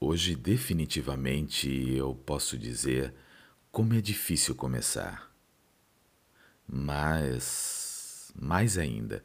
Hoje, 0.00 0.36
definitivamente, 0.36 1.68
eu 1.68 2.14
posso 2.14 2.56
dizer 2.56 3.12
como 3.72 3.94
é 3.94 4.00
difícil 4.00 4.54
começar. 4.54 5.28
Mas, 6.68 8.30
mais 8.40 8.78
ainda, 8.78 9.24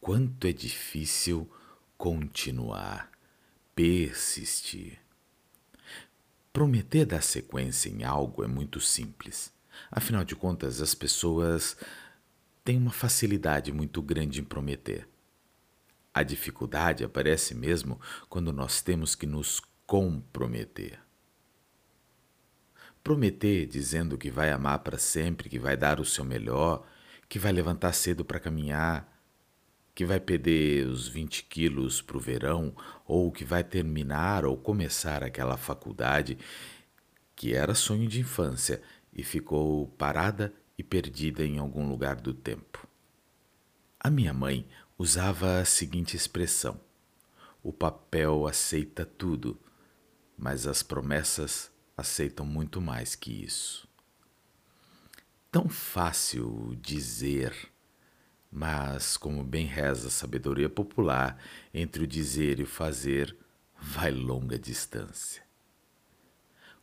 quanto 0.00 0.46
é 0.46 0.52
difícil 0.52 1.50
continuar, 1.98 3.10
persistir. 3.74 5.00
Prometer 6.52 7.04
dar 7.04 7.22
sequência 7.22 7.88
em 7.88 8.04
algo 8.04 8.44
é 8.44 8.46
muito 8.46 8.80
simples. 8.80 9.52
Afinal 9.90 10.22
de 10.22 10.36
contas, 10.36 10.80
as 10.80 10.94
pessoas 10.94 11.76
têm 12.62 12.78
uma 12.78 12.92
facilidade 12.92 13.72
muito 13.72 14.00
grande 14.00 14.40
em 14.40 14.44
prometer. 14.44 15.08
A 16.14 16.22
dificuldade 16.22 17.02
aparece 17.02 17.56
mesmo 17.56 18.00
quando 18.28 18.52
nós 18.52 18.80
temos 18.80 19.16
que 19.16 19.26
nos 19.26 19.60
comprometer. 19.86 20.98
Prometer 23.04 23.66
dizendo 23.66 24.18
que 24.18 24.30
vai 24.30 24.50
amar 24.50 24.80
para 24.80 24.98
sempre, 24.98 25.48
que 25.48 25.58
vai 25.58 25.76
dar 25.76 26.00
o 26.00 26.04
seu 26.04 26.24
melhor, 26.24 26.84
que 27.28 27.38
vai 27.38 27.52
levantar 27.52 27.92
cedo 27.92 28.24
para 28.24 28.40
caminhar, 28.40 29.16
que 29.94 30.04
vai 30.04 30.18
perder 30.18 30.86
os 30.86 31.06
20 31.06 31.44
quilos 31.44 32.02
para 32.02 32.16
o 32.16 32.20
verão, 32.20 32.74
ou 33.06 33.30
que 33.30 33.44
vai 33.44 33.62
terminar 33.62 34.44
ou 34.44 34.56
começar 34.56 35.22
aquela 35.22 35.56
faculdade 35.56 36.36
que 37.36 37.54
era 37.54 37.74
sonho 37.74 38.08
de 38.08 38.20
infância 38.20 38.82
e 39.12 39.22
ficou 39.22 39.86
parada 39.96 40.52
e 40.76 40.82
perdida 40.82 41.44
em 41.44 41.58
algum 41.58 41.88
lugar 41.88 42.16
do 42.16 42.34
tempo. 42.34 42.88
A 44.00 44.10
minha 44.10 44.34
mãe 44.34 44.66
usava 44.98 45.60
a 45.60 45.64
seguinte 45.64 46.16
expressão: 46.16 46.80
o 47.62 47.72
papel 47.72 48.46
aceita 48.46 49.06
tudo, 49.06 49.58
mas 50.36 50.66
as 50.66 50.82
promessas 50.82 51.70
aceitam 51.96 52.44
muito 52.44 52.80
mais 52.80 53.14
que 53.14 53.44
isso. 53.44 53.88
Tão 55.50 55.68
fácil 55.68 56.76
dizer, 56.80 57.54
mas 58.50 59.16
como 59.16 59.42
bem 59.42 59.66
reza 59.66 60.08
a 60.08 60.10
sabedoria 60.10 60.68
popular, 60.68 61.40
entre 61.72 62.04
o 62.04 62.06
dizer 62.06 62.60
e 62.60 62.64
o 62.64 62.66
fazer 62.66 63.36
vai 63.80 64.10
longa 64.10 64.58
distância. 64.58 65.42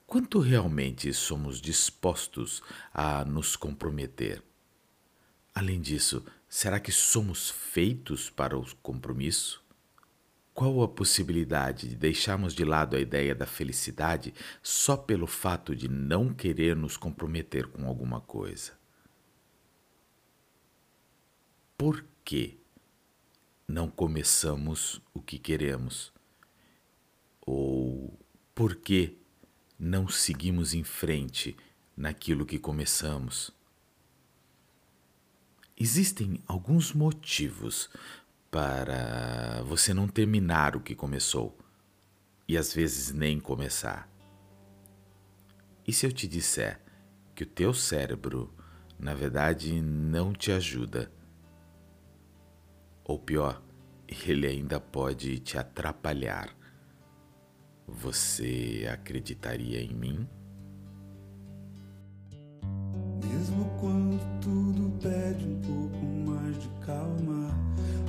Quanto 0.06 0.40
realmente 0.40 1.14
somos 1.14 1.60
dispostos 1.60 2.62
a 2.94 3.24
nos 3.26 3.56
comprometer? 3.56 4.44
Além 5.56 5.80
disso, 5.80 6.26
será 6.50 6.80
que 6.80 6.92
somos 6.92 7.50
feitos 7.50 8.30
para 8.30 8.58
o 8.58 8.76
compromisso? 8.78 9.63
Qual 10.54 10.84
a 10.84 10.88
possibilidade 10.88 11.90
de 11.90 11.96
deixarmos 11.96 12.54
de 12.54 12.64
lado 12.64 12.96
a 12.96 13.00
ideia 13.00 13.34
da 13.34 13.46
felicidade 13.46 14.34
só 14.62 14.96
pelo 14.96 15.26
fato 15.26 15.76
de 15.76 15.88
não 15.88 16.32
querer 16.32 16.76
nos 16.76 16.96
comprometer 16.96 17.68
com 17.68 17.88
alguma 17.88 18.22
coisa? 18.22 18.74
Por 21.76 22.06
que 22.24 22.60
não 23.68 23.90
começamos 23.90 25.02
o 25.12 25.20
que 25.20 25.40
queremos? 25.40 26.14
Ou 27.42 28.18
por 28.54 28.76
que 28.76 29.18
não 29.80 30.08
seguimos 30.08 30.76
em 30.76 30.84
frente 30.84 31.58
naquilo 31.98 32.46
que 32.46 32.60
começamos? 32.60 33.52
Existem 35.76 36.40
alguns 36.48 36.94
motivos 36.94 37.90
para 38.54 39.64
você 39.64 39.96
não 39.96 40.08
terminar 40.08 40.76
o 40.76 40.80
que 40.80 40.94
começou 40.94 41.58
e 42.48 42.56
às 42.56 42.72
vezes 42.72 43.12
nem 43.12 43.40
começar. 43.40 44.08
E 45.88 45.92
se 45.92 46.06
eu 46.06 46.12
te 46.12 46.28
disser 46.28 46.80
que 47.34 47.42
o 47.44 47.48
teu 47.48 47.74
cérebro, 47.74 48.54
na 49.00 49.16
verdade, 49.16 49.82
não 49.82 50.32
te 50.32 50.52
ajuda? 50.52 51.12
Ou 53.04 53.18
pior, 53.18 53.60
ele 54.08 54.46
ainda 54.46 54.80
pode 54.80 55.40
te 55.40 55.58
atrapalhar 55.58 56.56
você 57.88 58.88
acreditaria 58.92 59.82
em 59.82 59.94
mim? 59.94 60.28
Mesmo 63.24 63.66
quando 63.80 64.20
tudo 64.40 65.00
pede 65.00 65.46
um 65.46 65.62
pouco 65.62 66.03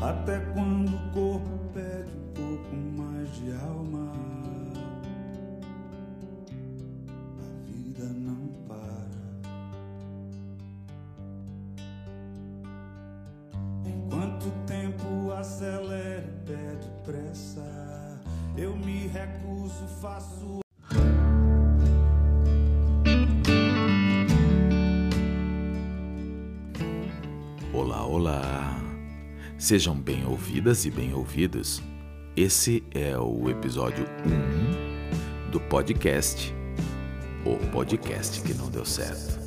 até 0.08 0.38
quando 0.52 0.94
o 0.94 1.10
corpo 1.12 1.58
pede 1.72 2.10
um 2.10 2.32
pouco 2.34 2.76
mais 2.98 3.34
de 3.36 3.52
alma, 3.52 4.12
a 7.40 7.70
vida 7.70 8.04
não 8.04 8.48
para. 8.68 9.04
Enquanto 13.86 14.48
o 14.48 14.52
tempo 14.66 15.32
acelera 15.32 16.24
e 16.26 16.46
pede 16.46 16.90
pressa. 17.02 18.20
Eu 18.56 18.76
me 18.76 19.06
recuso, 19.08 19.86
faço. 20.00 20.60
Olá, 27.72 28.06
olá! 28.06 28.93
Sejam 29.58 29.94
bem 29.94 30.26
ouvidas 30.26 30.84
e 30.84 30.90
bem 30.90 31.14
ouvidos. 31.14 31.80
Esse 32.36 32.82
é 32.90 33.16
o 33.16 33.48
episódio 33.48 34.04
1 34.26 35.50
do 35.50 35.60
podcast 35.60 36.52
O 37.44 37.56
Podcast 37.70 38.42
que 38.42 38.52
Não 38.52 38.68
Deu 38.68 38.84
Certo. 38.84 39.38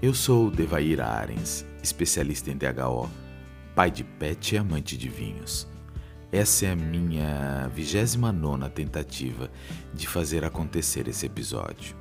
Eu 0.00 0.14
sou 0.14 0.50
Devair 0.50 0.98
Arens, 0.98 1.64
especialista 1.82 2.50
em 2.50 2.56
DHO, 2.56 3.08
pai 3.74 3.90
de 3.90 4.02
pet 4.02 4.54
e 4.54 4.58
amante 4.58 4.96
de 4.96 5.10
vinhos. 5.10 5.68
Essa 6.32 6.66
é 6.66 6.72
a 6.72 6.76
minha 6.76 7.68
29 7.68 8.70
tentativa 8.70 9.50
de 9.92 10.08
fazer 10.08 10.42
acontecer 10.42 11.06
esse 11.06 11.26
episódio. 11.26 11.94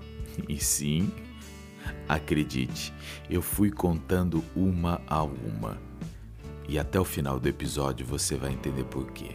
E 0.48 0.58
sim, 0.58 1.12
acredite, 2.08 2.94
eu 3.30 3.42
fui 3.42 3.70
contando 3.70 4.42
uma 4.56 5.02
a 5.06 5.22
uma. 5.24 5.91
E 6.68 6.80
até 6.80 7.00
o 7.00 7.06
final 7.06 7.40
do 7.40 7.48
episódio 7.48 8.06
você 8.06 8.36
vai 8.36 8.52
entender 8.52 8.84
por 8.86 9.12
quê. 9.12 9.32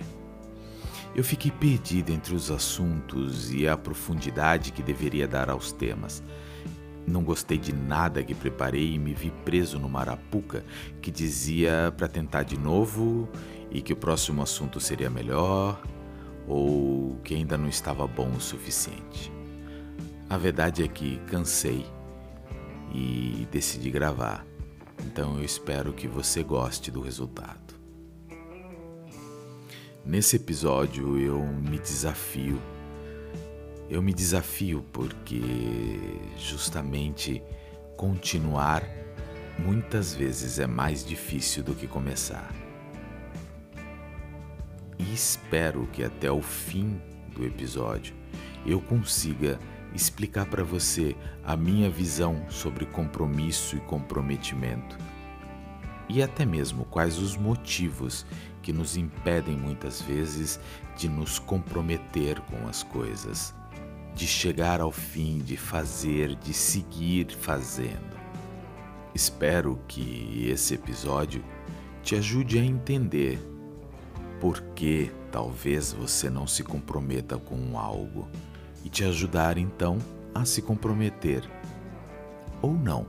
Eu 1.14 1.24
fiquei 1.24 1.50
perdido 1.50 2.10
entre 2.12 2.34
os 2.34 2.50
assuntos 2.50 3.52
e 3.52 3.66
a 3.66 3.76
profundidade 3.76 4.72
que 4.72 4.82
deveria 4.82 5.26
dar 5.26 5.48
aos 5.48 5.72
temas. 5.72 6.22
Não 7.06 7.22
gostei 7.22 7.56
de 7.56 7.72
nada 7.72 8.22
que 8.22 8.34
preparei 8.34 8.94
e 8.94 8.98
me 8.98 9.14
vi 9.14 9.32
preso 9.44 9.78
numa 9.78 10.00
arapuca 10.00 10.64
que 11.00 11.10
dizia 11.10 11.94
para 11.96 12.08
tentar 12.08 12.42
de 12.42 12.58
novo 12.58 13.28
e 13.70 13.80
que 13.80 13.92
o 13.92 13.96
próximo 13.96 14.42
assunto 14.42 14.80
seria 14.80 15.08
melhor 15.08 15.80
ou 16.46 17.16
que 17.24 17.34
ainda 17.34 17.56
não 17.56 17.68
estava 17.68 18.06
bom 18.06 18.30
o 18.30 18.40
suficiente. 18.40 19.32
A 20.28 20.36
verdade 20.36 20.82
é 20.82 20.88
que 20.88 21.18
cansei 21.28 21.86
e 22.92 23.46
decidi 23.50 23.90
gravar, 23.90 24.44
então 25.06 25.38
eu 25.38 25.44
espero 25.44 25.92
que 25.92 26.08
você 26.08 26.42
goste 26.42 26.90
do 26.90 27.00
resultado. 27.00 27.74
Nesse 30.04 30.36
episódio 30.36 31.18
eu 31.18 31.40
me 31.40 31.78
desafio. 31.78 32.60
Eu 33.88 34.02
me 34.02 34.12
desafio 34.12 34.84
porque 34.92 35.40
justamente 36.36 37.42
continuar 37.96 38.82
muitas 39.58 40.14
vezes 40.14 40.58
é 40.58 40.66
mais 40.66 41.04
difícil 41.04 41.62
do 41.62 41.74
que 41.74 41.86
começar 41.86 42.52
e 44.98 45.14
espero 45.14 45.86
que 45.92 46.02
até 46.02 46.30
o 46.30 46.42
fim 46.42 47.00
do 47.34 47.44
episódio 47.44 48.14
eu 48.64 48.80
consiga 48.80 49.58
explicar 49.96 50.46
para 50.46 50.62
você 50.62 51.16
a 51.44 51.56
minha 51.56 51.90
visão 51.90 52.44
sobre 52.48 52.86
compromisso 52.86 53.76
e 53.76 53.80
comprometimento 53.80 54.96
e 56.08 56.22
até 56.22 56.44
mesmo 56.44 56.84
quais 56.84 57.18
os 57.18 57.36
motivos 57.36 58.24
que 58.62 58.72
nos 58.72 58.96
impedem 58.96 59.56
muitas 59.56 60.00
vezes 60.00 60.60
de 60.96 61.08
nos 61.08 61.38
comprometer 61.38 62.40
com 62.42 62.66
as 62.68 62.82
coisas, 62.82 63.54
de 64.14 64.26
chegar 64.26 64.80
ao 64.80 64.92
fim, 64.92 65.38
de 65.38 65.56
fazer, 65.56 66.34
de 66.36 66.52
seguir 66.52 67.30
fazendo. 67.32 68.16
Espero 69.14 69.80
que 69.88 70.48
esse 70.50 70.74
episódio 70.74 71.44
te 72.02 72.14
ajude 72.14 72.58
a 72.58 72.64
entender 72.64 73.38
por 74.40 74.60
que 74.74 75.10
talvez 75.32 75.92
você 75.92 76.28
não 76.28 76.46
se 76.46 76.62
comprometa 76.62 77.38
com 77.38 77.78
algo 77.78 78.28
e 78.86 78.88
te 78.88 79.02
ajudar 79.02 79.58
então 79.58 79.98
a 80.32 80.44
se 80.44 80.62
comprometer. 80.62 81.42
Ou 82.62 82.72
não. 82.72 83.04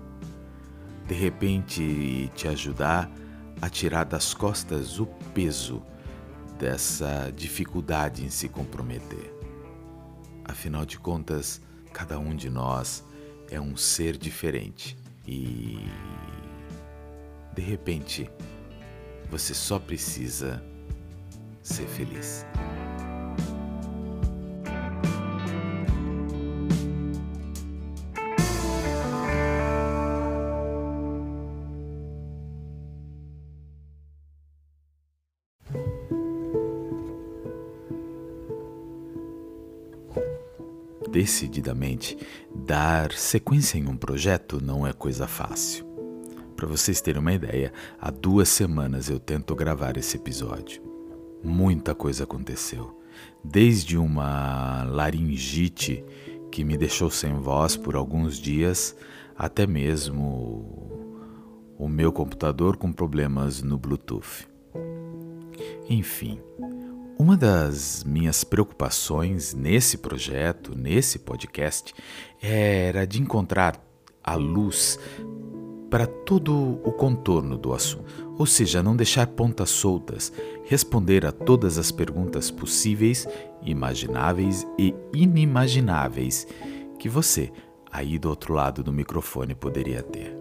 De 1.07 1.13
repente, 1.13 2.31
te 2.35 2.47
ajudar 2.47 3.12
a 3.62 3.69
tirar 3.69 4.03
das 4.03 4.33
costas 4.33 5.00
o 5.00 5.06
peso 5.35 5.83
dessa 6.57 7.31
dificuldade 7.35 8.25
em 8.25 8.29
se 8.31 8.50
comprometer. 8.50 9.31
Afinal 10.44 10.83
de 10.83 10.97
contas, 10.97 11.62
cada 11.94 12.18
um 12.18 12.35
de 12.35 12.50
nós 12.50 13.06
é 13.51 13.62
um 13.62 13.77
ser 13.77 14.18
diferente 14.18 14.97
e 15.27 15.77
de 17.53 17.62
repente 17.62 18.27
você 19.30 19.53
só 19.53 19.77
precisa 19.77 20.63
ser 21.62 21.85
feliz. 21.85 22.44
Decididamente, 41.27 42.18
dar 42.56 43.12
sequência 43.12 43.77
em 43.77 43.85
um 43.85 43.97
projeto 43.97 44.63
não 44.63 44.88
é 44.88 44.94
coisa 44.94 45.27
fácil. 45.27 45.85
Para 46.56 46.65
vocês 46.65 47.01
terem 47.01 47.19
uma 47.19 47.33
ideia, 47.33 47.74
há 48.00 48.09
duas 48.09 48.47
semanas 48.47 49.09
eu 49.09 49.19
tento 49.19 49.53
gravar 49.53 49.97
esse 49.97 50.15
episódio. 50.15 50.81
Muita 51.44 51.94
coisa 51.94 52.24
aconteceu. 52.24 52.97
Desde 53.44 53.97
uma 53.97 54.85
laringite 54.85 56.01
que 56.50 56.63
me 56.63 56.77
deixou 56.77 57.09
sem 57.09 57.33
voz 57.33 57.75
por 57.75 57.97
alguns 57.97 58.38
dias, 58.38 58.95
até 59.38 59.68
mesmo 59.68 61.13
o 61.77 61.89
meu 61.89 62.13
computador 62.13 62.77
com 62.77 62.89
problemas 62.89 63.62
no 63.62 63.77
Bluetooth. 63.77 64.47
Enfim, 65.89 66.39
uma 67.19 67.35
das 67.35 68.03
minhas 68.03 68.43
preocupações 68.43 69.53
nesse 69.53 69.97
projeto, 69.97 70.77
nesse 70.77 71.17
podcast, 71.17 71.93
era 72.41 73.05
de 73.05 73.19
encontrar 73.21 73.83
a 74.23 74.35
luz 74.35 74.99
para 75.89 76.05
todo 76.05 76.79
o 76.83 76.91
contorno 76.91 77.57
do 77.57 77.73
assunto, 77.73 78.35
ou 78.37 78.45
seja, 78.45 78.83
não 78.83 78.95
deixar 78.95 79.25
pontas 79.27 79.69
soltas, 79.69 80.31
responder 80.65 81.25
a 81.25 81.31
todas 81.31 81.77
as 81.77 81.91
perguntas 81.91 82.51
possíveis, 82.51 83.27
imagináveis 83.63 84.67
e 84.77 84.93
inimagináveis 85.13 86.45
que 86.99 87.09
você, 87.09 87.51
aí 87.91 88.19
do 88.19 88.29
outro 88.29 88.53
lado 88.53 88.83
do 88.83 88.93
microfone, 88.93 89.55
poderia 89.55 90.03
ter. 90.03 90.37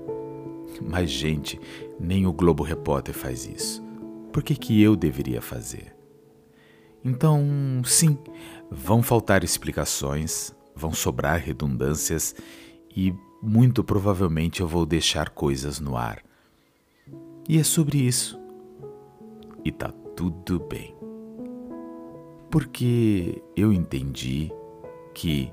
Mas, 0.82 1.10
gente, 1.10 1.58
nem 1.98 2.26
o 2.26 2.32
Globo 2.32 2.62
Repórter 2.62 3.14
faz 3.14 3.46
isso. 3.46 3.82
Por 4.30 4.42
que, 4.42 4.54
que 4.54 4.82
eu 4.82 4.94
deveria 4.94 5.40
fazer? 5.40 5.95
Então, 7.04 7.42
sim, 7.84 8.18
vão 8.70 9.02
faltar 9.02 9.44
explicações, 9.44 10.54
vão 10.74 10.92
sobrar 10.92 11.40
redundâncias 11.40 12.34
e 12.94 13.14
muito 13.42 13.84
provavelmente 13.84 14.60
eu 14.60 14.68
vou 14.68 14.84
deixar 14.84 15.30
coisas 15.30 15.78
no 15.78 15.96
ar. 15.96 16.22
E 17.48 17.58
é 17.58 17.62
sobre 17.62 17.98
isso. 17.98 18.38
E 19.64 19.70
tá 19.70 19.92
tudo 20.16 20.58
bem. 20.58 20.94
Porque 22.50 23.42
eu 23.56 23.72
entendi 23.72 24.50
que 25.14 25.52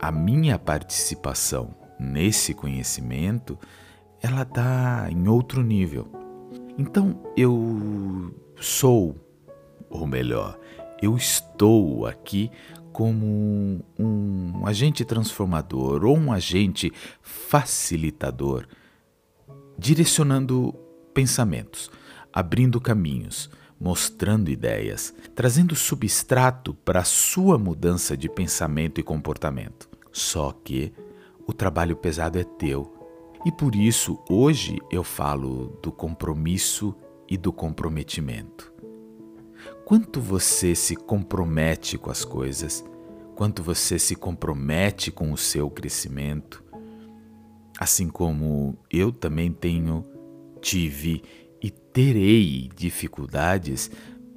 a 0.00 0.10
minha 0.10 0.58
participação 0.58 1.74
nesse 1.98 2.52
conhecimento 2.52 3.58
ela 4.20 4.44
tá 4.44 5.08
em 5.10 5.28
outro 5.28 5.62
nível. 5.62 6.08
Então 6.76 7.20
eu 7.36 8.34
sou, 8.56 9.16
ou 9.92 10.06
melhor, 10.06 10.58
eu 11.00 11.16
estou 11.16 12.06
aqui 12.06 12.50
como 12.92 13.80
um 13.98 14.66
agente 14.66 15.04
transformador 15.04 16.04
ou 16.04 16.16
um 16.16 16.32
agente 16.32 16.92
facilitador, 17.20 18.66
direcionando 19.78 20.74
pensamentos, 21.12 21.90
abrindo 22.32 22.80
caminhos, 22.80 23.50
mostrando 23.78 24.50
ideias, 24.50 25.14
trazendo 25.34 25.74
substrato 25.74 26.74
para 26.74 27.00
a 27.00 27.04
sua 27.04 27.58
mudança 27.58 28.16
de 28.16 28.28
pensamento 28.28 29.00
e 29.00 29.02
comportamento. 29.02 29.88
Só 30.10 30.52
que 30.52 30.92
o 31.46 31.52
trabalho 31.52 31.96
pesado 31.96 32.38
é 32.38 32.44
teu. 32.44 32.94
E 33.44 33.50
por 33.50 33.74
isso, 33.74 34.22
hoje 34.28 34.78
eu 34.90 35.02
falo 35.02 35.78
do 35.82 35.90
compromisso 35.90 36.94
e 37.28 37.36
do 37.36 37.52
comprometimento 37.52 38.71
quanto 39.92 40.22
você 40.22 40.74
se 40.74 40.96
compromete 40.96 41.98
com 41.98 42.10
as 42.10 42.24
coisas, 42.24 42.82
quanto 43.34 43.62
você 43.62 43.98
se 43.98 44.16
compromete 44.16 45.10
com 45.10 45.30
o 45.30 45.36
seu 45.36 45.68
crescimento. 45.68 46.64
Assim 47.78 48.08
como 48.08 48.78
eu 48.90 49.12
também 49.12 49.52
tenho, 49.52 50.02
tive 50.62 51.22
e 51.62 51.70
terei 51.70 52.70
dificuldades 52.74 53.90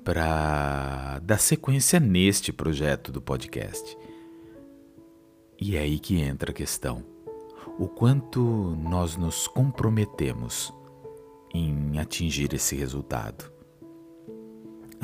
para 0.04 1.19
dar 1.19 1.38
sequência 1.38 2.02
neste 2.02 2.52
projeto 2.52 3.10
do 3.10 3.22
podcast. 3.22 3.98
E 5.57 5.78
é 5.78 5.80
aí 5.80 6.00
que 6.00 6.19
entra 6.19 6.52
a 6.52 6.54
questão. 6.54 7.02
O 7.80 7.88
quanto 7.88 8.42
nós 8.78 9.16
nos 9.16 9.48
comprometemos 9.48 10.74
em 11.54 11.98
atingir 11.98 12.54
esse 12.54 12.75
resultado. 12.75 13.55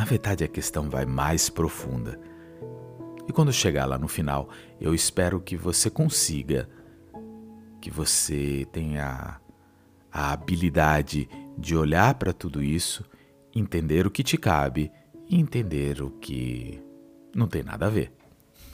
Na 0.01 0.05
verdade, 0.05 0.43
a 0.43 0.47
questão 0.47 0.89
vai 0.89 1.05
mais 1.05 1.47
profunda. 1.47 2.19
E 3.29 3.31
quando 3.31 3.53
chegar 3.53 3.85
lá 3.85 3.99
no 3.99 4.07
final, 4.07 4.49
eu 4.79 4.95
espero 4.95 5.39
que 5.39 5.55
você 5.55 5.91
consiga, 5.91 6.67
que 7.79 7.91
você 7.91 8.65
tenha 8.71 9.39
a 10.11 10.31
habilidade 10.31 11.29
de 11.55 11.75
olhar 11.75 12.15
para 12.15 12.33
tudo 12.33 12.63
isso, 12.63 13.05
entender 13.55 14.07
o 14.07 14.09
que 14.09 14.23
te 14.23 14.39
cabe 14.39 14.91
e 15.29 15.39
entender 15.39 16.01
o 16.01 16.09
que 16.09 16.81
não 17.35 17.47
tem 17.47 17.61
nada 17.61 17.85
a 17.85 17.89
ver. 17.91 18.11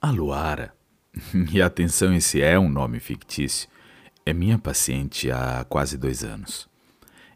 A 0.06 0.10
Luara, 0.12 0.72
e 1.52 1.60
atenção, 1.60 2.14
esse 2.14 2.40
é 2.40 2.56
um 2.56 2.68
nome 2.68 3.00
fictício, 3.00 3.68
é 4.24 4.32
minha 4.32 4.56
paciente 4.56 5.32
há 5.32 5.66
quase 5.68 5.98
dois 5.98 6.22
anos. 6.22 6.68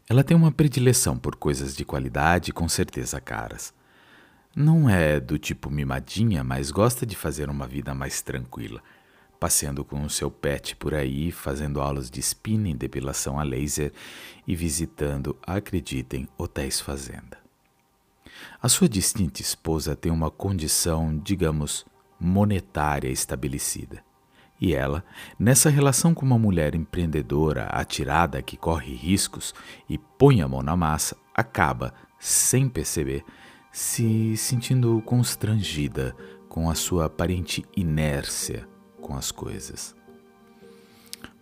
Ela 0.09 0.23
tem 0.23 0.37
uma 0.37 0.53
predileção 0.53 1.17
por 1.17 1.35
coisas 1.35 1.75
de 1.75 1.83
qualidade 1.83 2.53
com 2.53 2.69
certeza 2.69 3.19
caras. 3.19 3.73
Não 4.55 4.89
é 4.89 5.19
do 5.19 5.37
tipo 5.37 5.69
mimadinha, 5.69 6.45
mas 6.45 6.71
gosta 6.71 7.05
de 7.05 7.13
fazer 7.13 7.49
uma 7.49 7.67
vida 7.67 7.93
mais 7.93 8.21
tranquila, 8.21 8.81
passeando 9.37 9.83
com 9.83 10.01
o 10.03 10.09
seu 10.09 10.31
pet 10.31 10.77
por 10.77 10.93
aí, 10.93 11.29
fazendo 11.29 11.81
aulas 11.81 12.09
de 12.09 12.21
spinning, 12.21 12.77
depilação 12.77 13.37
a 13.37 13.43
laser 13.43 13.91
e 14.47 14.55
visitando, 14.55 15.37
acreditem, 15.45 16.25
hotéis 16.37 16.79
fazenda. 16.79 17.37
A 18.61 18.69
sua 18.69 18.87
distinta 18.87 19.41
esposa 19.41 19.93
tem 19.93 20.09
uma 20.09 20.31
condição, 20.31 21.19
digamos, 21.21 21.85
monetária 22.21 23.09
estabelecida. 23.09 24.03
E 24.59 24.75
ela, 24.75 25.03
nessa 25.39 25.71
relação 25.71 26.13
com 26.13 26.23
uma 26.23 26.37
mulher 26.37 26.75
empreendedora, 26.75 27.63
atirada, 27.65 28.43
que 28.43 28.55
corre 28.55 28.93
riscos 28.93 29.55
e 29.89 29.97
põe 29.97 30.39
a 30.41 30.47
mão 30.47 30.61
na 30.61 30.77
massa, 30.77 31.17
acaba, 31.33 31.95
sem 32.19 32.69
perceber, 32.69 33.25
se 33.71 34.37
sentindo 34.37 35.01
constrangida 35.03 36.15
com 36.47 36.69
a 36.69 36.75
sua 36.75 37.05
aparente 37.05 37.65
inércia 37.75 38.67
com 39.01 39.15
as 39.15 39.31
coisas. 39.31 39.95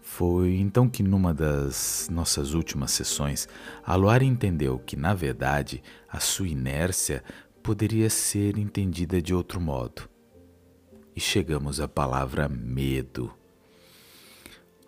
Foi 0.02 0.56
então 0.56 0.88
que, 0.88 1.04
numa 1.04 1.34
das 1.34 2.08
nossas 2.10 2.54
últimas 2.54 2.92
sessões, 2.92 3.50
a 3.86 3.96
Luara 3.96 4.24
entendeu 4.24 4.80
que, 4.80 4.96
na 4.96 5.14
verdade, 5.14 5.84
a 6.08 6.22
sua 6.22 6.48
inércia 6.48 7.22
poderia 7.62 8.10
ser 8.10 8.58
entendida 8.58 9.22
de 9.22 9.34
outro 9.34 9.60
modo 9.60 10.10
e 11.20 11.22
chegamos 11.22 11.82
à 11.82 11.88
palavra 11.88 12.48
medo. 12.48 13.30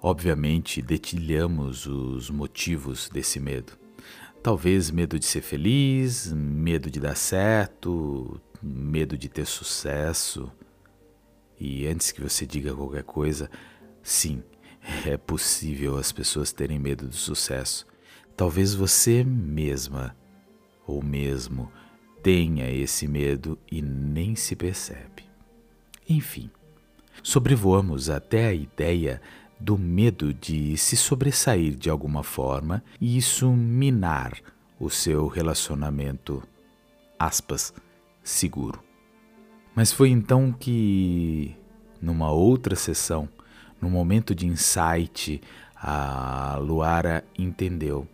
obviamente, 0.01 0.81
detilhamos 0.81 1.85
os 1.85 2.29
motivos 2.29 3.09
desse 3.09 3.37
medo. 3.37 3.73
Talvez 4.41 4.89
medo 4.89 5.19
de 5.19 5.25
ser 5.25 5.41
feliz, 5.41 6.31
medo 6.31 6.89
de 6.89 7.01
dar 7.01 7.17
certo, 7.17 8.39
medo 8.63 9.17
de 9.17 9.27
ter 9.27 9.45
sucesso. 9.45 10.49
E 11.59 11.85
antes 11.85 12.13
que 12.13 12.21
você 12.21 12.45
diga 12.45 12.73
qualquer 12.73 13.03
coisa, 13.03 13.51
sim, 14.01 14.41
é 15.05 15.17
possível 15.17 15.97
as 15.97 16.13
pessoas 16.13 16.53
terem 16.53 16.79
medo 16.79 17.09
do 17.09 17.15
sucesso. 17.15 17.85
Talvez 18.37 18.73
você 18.73 19.21
mesma 19.21 20.15
ou 20.87 21.03
mesmo 21.03 21.69
tenha 22.23 22.71
esse 22.71 23.05
medo 23.05 23.59
e 23.69 23.81
nem 23.81 24.33
se 24.33 24.55
percebe. 24.55 25.10
Enfim, 26.11 26.49
sobrevoamos 27.23 28.09
até 28.09 28.47
a 28.47 28.53
ideia 28.53 29.21
do 29.57 29.77
medo 29.77 30.33
de 30.33 30.75
se 30.75 30.97
sobressair 30.97 31.73
de 31.73 31.89
alguma 31.89 32.21
forma 32.21 32.83
e 32.99 33.17
isso 33.17 33.49
minar 33.49 34.33
o 34.77 34.89
seu 34.89 35.27
relacionamento, 35.27 36.43
aspas, 37.17 37.73
seguro. 38.21 38.83
Mas 39.73 39.93
foi 39.93 40.09
então 40.09 40.51
que, 40.51 41.55
numa 42.01 42.29
outra 42.29 42.75
sessão, 42.75 43.29
no 43.79 43.89
momento 43.89 44.35
de 44.35 44.45
insight, 44.45 45.41
a 45.73 46.57
Luara 46.57 47.23
entendeu 47.39 48.05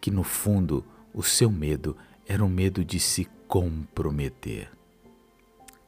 que 0.00 0.08
no 0.08 0.22
fundo 0.22 0.84
o 1.12 1.20
seu 1.20 1.50
medo 1.50 1.96
era 2.28 2.44
o 2.44 2.48
medo 2.48 2.84
de 2.84 3.00
se 3.00 3.24
comprometer. 3.48 4.70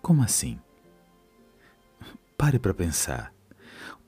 Como 0.02 0.24
assim? 0.24 0.58
Pare 2.36 2.58
para 2.58 2.74
pensar. 2.74 3.32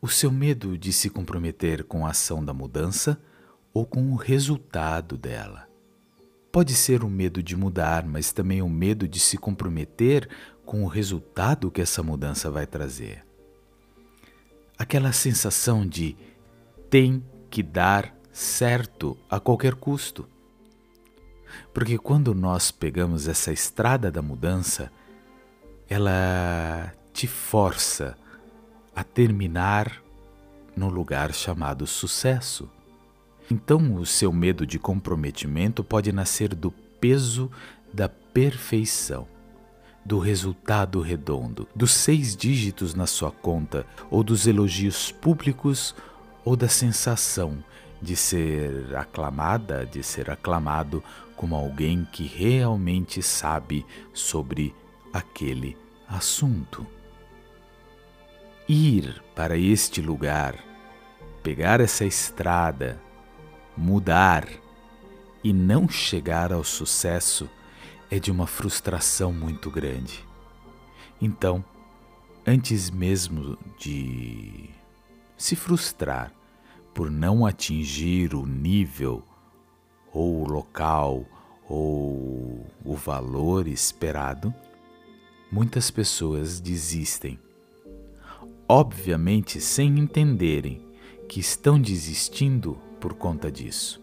O 0.02 0.08
seu 0.08 0.30
medo 0.30 0.76
de 0.76 0.92
se 0.92 1.08
comprometer 1.08 1.82
com 1.84 2.06
a 2.06 2.10
ação 2.10 2.44
da 2.44 2.52
mudança 2.52 3.18
ou 3.72 3.86
com 3.86 4.12
o 4.12 4.16
resultado 4.16 5.16
dela. 5.16 5.66
Pode 6.52 6.74
ser 6.74 7.02
o 7.04 7.08
medo 7.08 7.42
de 7.42 7.56
mudar, 7.56 8.06
mas 8.06 8.32
também 8.32 8.60
o 8.60 8.68
medo 8.68 9.08
de 9.08 9.18
se 9.18 9.38
comprometer 9.38 10.28
com 10.64 10.84
o 10.84 10.86
resultado 10.86 11.70
que 11.70 11.80
essa 11.80 12.02
mudança 12.02 12.50
vai 12.50 12.66
trazer. 12.66 13.24
Aquela 14.78 15.12
sensação 15.12 15.86
de 15.86 16.14
tem 16.90 17.24
que 17.50 17.62
dar 17.62 18.14
certo 18.30 19.16
a 19.28 19.40
qualquer 19.40 19.74
custo. 19.74 20.28
Porque 21.72 21.96
quando 21.96 22.34
nós 22.34 22.70
pegamos 22.70 23.26
essa 23.26 23.52
estrada 23.52 24.10
da 24.10 24.20
mudança, 24.20 24.92
ela 25.88 26.92
te 27.18 27.26
força 27.26 28.16
a 28.94 29.02
terminar 29.02 30.00
no 30.76 30.88
lugar 30.88 31.34
chamado 31.34 31.84
sucesso. 31.84 32.70
Então, 33.50 33.96
o 33.96 34.06
seu 34.06 34.32
medo 34.32 34.64
de 34.64 34.78
comprometimento 34.78 35.82
pode 35.82 36.12
nascer 36.12 36.54
do 36.54 36.70
peso 36.70 37.50
da 37.92 38.08
perfeição, 38.08 39.26
do 40.04 40.20
resultado 40.20 41.00
redondo, 41.00 41.66
dos 41.74 41.90
seis 41.90 42.36
dígitos 42.36 42.94
na 42.94 43.04
sua 43.04 43.32
conta, 43.32 43.84
ou 44.12 44.22
dos 44.22 44.46
elogios 44.46 45.10
públicos, 45.10 45.96
ou 46.44 46.54
da 46.54 46.68
sensação 46.68 47.64
de 48.00 48.14
ser 48.14 48.96
aclamada, 48.96 49.84
de 49.84 50.04
ser 50.04 50.30
aclamado 50.30 51.02
como 51.34 51.56
alguém 51.56 52.06
que 52.12 52.22
realmente 52.22 53.20
sabe 53.24 53.84
sobre 54.14 54.72
aquele 55.12 55.76
assunto. 56.08 56.86
Ir 58.68 59.22
para 59.34 59.56
este 59.56 60.02
lugar, 60.02 60.54
pegar 61.42 61.80
essa 61.80 62.04
estrada, 62.04 63.00
mudar 63.74 64.46
e 65.42 65.54
não 65.54 65.88
chegar 65.88 66.52
ao 66.52 66.62
sucesso 66.62 67.48
é 68.10 68.18
de 68.18 68.30
uma 68.30 68.46
frustração 68.46 69.32
muito 69.32 69.70
grande. 69.70 70.22
Então, 71.18 71.64
antes 72.46 72.90
mesmo 72.90 73.56
de 73.78 74.68
se 75.34 75.56
frustrar, 75.56 76.30
por 76.92 77.10
não 77.10 77.46
atingir 77.46 78.34
o 78.34 78.44
nível 78.44 79.24
ou 80.12 80.42
o 80.42 80.46
local 80.46 81.24
ou 81.66 82.66
o 82.84 82.94
valor 82.94 83.66
esperado, 83.66 84.54
muitas 85.50 85.90
pessoas 85.90 86.60
desistem. 86.60 87.47
Obviamente, 88.68 89.60
sem 89.60 89.98
entenderem 89.98 90.86
que 91.26 91.40
estão 91.40 91.80
desistindo 91.80 92.78
por 93.00 93.14
conta 93.14 93.50
disso. 93.50 94.02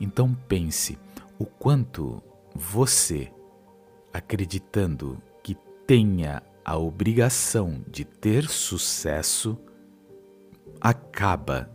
Então 0.00 0.34
pense 0.48 0.98
o 1.38 1.46
quanto 1.46 2.20
você, 2.54 3.32
acreditando 4.12 5.22
que 5.42 5.56
tenha 5.86 6.42
a 6.64 6.76
obrigação 6.76 7.84
de 7.88 8.04
ter 8.04 8.48
sucesso, 8.48 9.56
acaba 10.80 11.70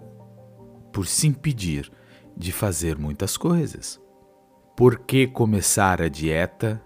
por 0.91 1.08
se 1.08 1.27
impedir 1.27 1.91
de 2.36 2.51
fazer 2.51 2.98
muitas 2.98 3.38
coisas. 3.38 4.01
Por 4.75 5.00
que 5.00 5.25
começar 5.25 6.01
a 6.01 6.08
dieta 6.08 6.82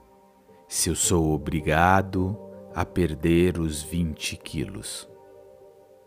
se 0.67 0.89
eu 0.89 0.95
sou 0.95 1.33
obrigado 1.33 2.37
a 2.73 2.85
perder 2.85 3.59
os 3.59 3.81
20 3.83 4.37
quilos? 4.37 5.07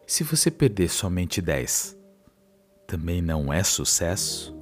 Se 0.06 0.22
você 0.22 0.50
perder 0.50 0.88
somente 0.88 1.40
10, 1.40 1.96
também 2.86 3.22
não 3.22 3.52
é 3.52 3.62
sucesso? 3.62 4.54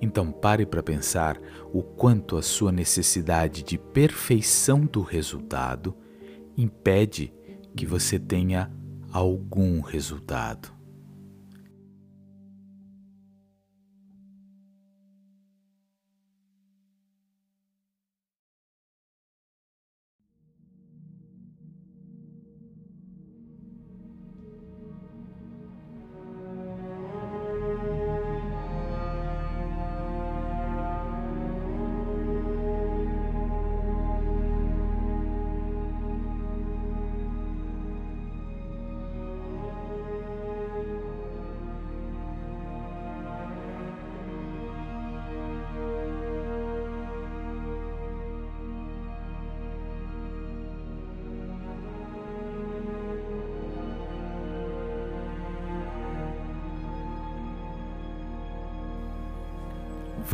Então 0.00 0.30
pare 0.30 0.66
para 0.66 0.82
pensar 0.82 1.40
o 1.72 1.82
quanto 1.82 2.36
a 2.36 2.42
sua 2.42 2.72
necessidade 2.72 3.62
de 3.62 3.78
perfeição 3.78 4.84
do 4.84 5.02
resultado 5.02 5.96
impede 6.56 7.32
que 7.76 7.86
você 7.86 8.18
tenha 8.18 8.70
algum 9.12 9.80
resultado. 9.80 10.72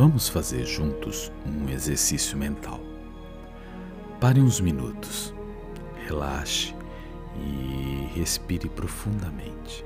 Vamos 0.01 0.27
fazer 0.27 0.65
juntos 0.65 1.31
um 1.45 1.69
exercício 1.69 2.35
mental. 2.35 2.79
Pare 4.19 4.41
uns 4.41 4.59
minutos, 4.59 5.31
relaxe 6.07 6.73
e 7.37 8.09
respire 8.15 8.67
profundamente. 8.67 9.85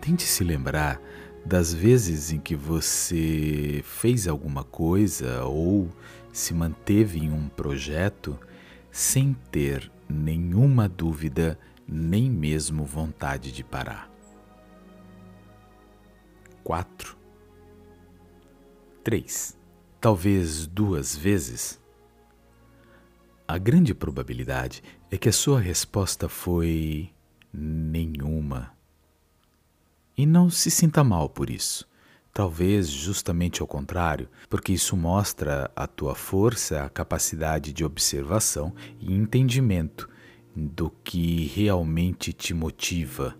Tente 0.00 0.22
se 0.22 0.44
lembrar 0.44 1.02
das 1.44 1.74
vezes 1.74 2.30
em 2.30 2.38
que 2.38 2.54
você 2.54 3.82
fez 3.82 4.28
alguma 4.28 4.62
coisa 4.62 5.42
ou 5.42 5.90
se 6.32 6.54
manteve 6.54 7.18
em 7.18 7.32
um 7.32 7.48
projeto 7.48 8.38
sem 8.90 9.34
ter 9.50 9.90
nenhuma 10.08 10.88
dúvida, 10.88 11.58
nem 11.86 12.30
mesmo 12.30 12.84
vontade 12.84 13.52
de 13.52 13.62
parar. 13.62 14.10
4. 16.64 17.16
3. 19.02 19.58
Talvez 20.00 20.66
duas 20.66 21.16
vezes. 21.16 21.80
A 23.46 23.58
grande 23.58 23.94
probabilidade 23.94 24.82
é 25.10 25.18
que 25.18 25.28
a 25.28 25.32
sua 25.32 25.60
resposta 25.60 26.28
foi 26.28 27.10
nenhuma. 27.52 28.72
E 30.16 30.24
não 30.24 30.48
se 30.48 30.70
sinta 30.70 31.02
mal 31.02 31.28
por 31.28 31.50
isso. 31.50 31.89
Talvez 32.32 32.88
justamente 32.88 33.60
ao 33.60 33.66
contrário, 33.66 34.28
porque 34.48 34.72
isso 34.72 34.96
mostra 34.96 35.70
a 35.74 35.86
tua 35.86 36.14
força, 36.14 36.84
a 36.84 36.88
capacidade 36.88 37.72
de 37.72 37.84
observação 37.84 38.72
e 39.00 39.12
entendimento 39.12 40.08
do 40.54 40.90
que 41.02 41.46
realmente 41.46 42.32
te 42.32 42.54
motiva, 42.54 43.36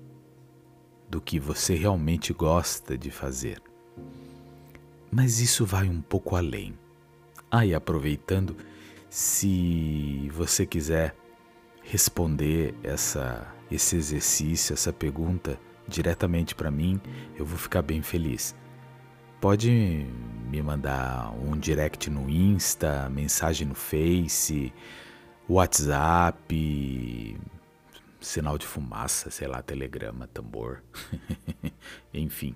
do 1.08 1.20
que 1.20 1.38
você 1.38 1.74
realmente 1.74 2.32
gosta 2.32 2.98
de 2.98 3.10
fazer. 3.10 3.62
Mas 5.10 5.40
isso 5.40 5.64
vai 5.64 5.88
um 5.88 6.00
pouco 6.00 6.36
além. 6.36 6.74
Ah, 7.50 7.66
e 7.66 7.74
aproveitando, 7.74 8.56
se 9.08 10.30
você 10.32 10.64
quiser 10.64 11.16
responder 11.82 12.74
essa, 12.82 13.52
esse 13.70 13.96
exercício, 13.96 14.72
essa 14.72 14.92
pergunta 14.92 15.58
diretamente 15.88 16.54
para 16.54 16.70
mim, 16.70 17.00
eu 17.36 17.44
vou 17.44 17.58
ficar 17.58 17.82
bem 17.82 18.02
feliz. 18.02 18.54
Pode 19.40 20.06
me 20.50 20.60
mandar 20.60 21.32
um 21.32 21.58
direct 21.58 22.10
no 22.10 22.28
Insta, 22.28 23.08
mensagem 23.08 23.66
no 23.66 23.74
Face, 23.74 24.70
WhatsApp, 25.48 27.40
sinal 28.20 28.58
de 28.58 28.66
fumaça, 28.66 29.30
sei 29.30 29.48
lá, 29.48 29.62
telegrama, 29.62 30.26
tambor, 30.26 30.82
enfim. 32.12 32.54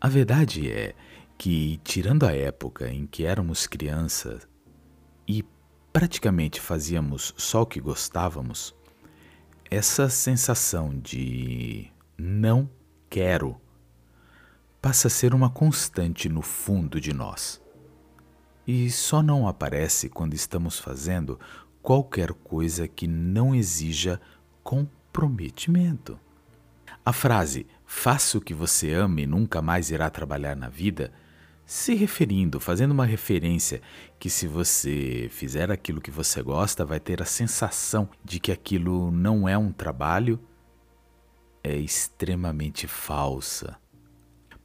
A 0.00 0.08
verdade 0.08 0.70
é 0.70 0.94
que, 1.36 1.80
tirando 1.82 2.24
a 2.24 2.32
época 2.32 2.88
em 2.88 3.04
que 3.04 3.24
éramos 3.24 3.66
crianças 3.66 4.46
e 5.26 5.44
praticamente 5.92 6.60
fazíamos 6.60 7.34
só 7.36 7.62
o 7.62 7.66
que 7.66 7.80
gostávamos, 7.80 8.72
essa 9.68 10.08
sensação 10.08 10.96
de 10.96 11.90
não 12.16 12.70
quero 13.10 13.60
passa 14.80 15.08
a 15.08 15.10
ser 15.10 15.34
uma 15.34 15.50
constante 15.50 16.28
no 16.28 16.42
fundo 16.42 17.00
de 17.00 17.12
nós 17.12 17.60
e 18.68 18.90
só 18.90 19.22
não 19.22 19.48
aparece 19.48 20.10
quando 20.10 20.34
estamos 20.34 20.78
fazendo 20.78 21.40
qualquer 21.80 22.34
coisa 22.34 22.86
que 22.86 23.06
não 23.06 23.54
exija 23.54 24.20
comprometimento. 24.62 26.20
A 27.02 27.10
frase 27.10 27.66
faça 27.86 28.36
o 28.36 28.40
que 28.42 28.52
você 28.52 28.92
ama 28.92 29.22
e 29.22 29.26
nunca 29.26 29.62
mais 29.62 29.90
irá 29.90 30.10
trabalhar 30.10 30.54
na 30.54 30.68
vida, 30.68 31.10
se 31.64 31.94
referindo, 31.94 32.60
fazendo 32.60 32.90
uma 32.90 33.06
referência 33.06 33.80
que 34.18 34.28
se 34.28 34.46
você 34.46 35.30
fizer 35.32 35.70
aquilo 35.70 35.98
que 35.98 36.10
você 36.10 36.42
gosta, 36.42 36.84
vai 36.84 37.00
ter 37.00 37.22
a 37.22 37.26
sensação 37.26 38.06
de 38.22 38.38
que 38.38 38.52
aquilo 38.52 39.10
não 39.10 39.48
é 39.48 39.56
um 39.56 39.72
trabalho, 39.72 40.38
é 41.64 41.74
extremamente 41.74 42.86
falsa. 42.86 43.78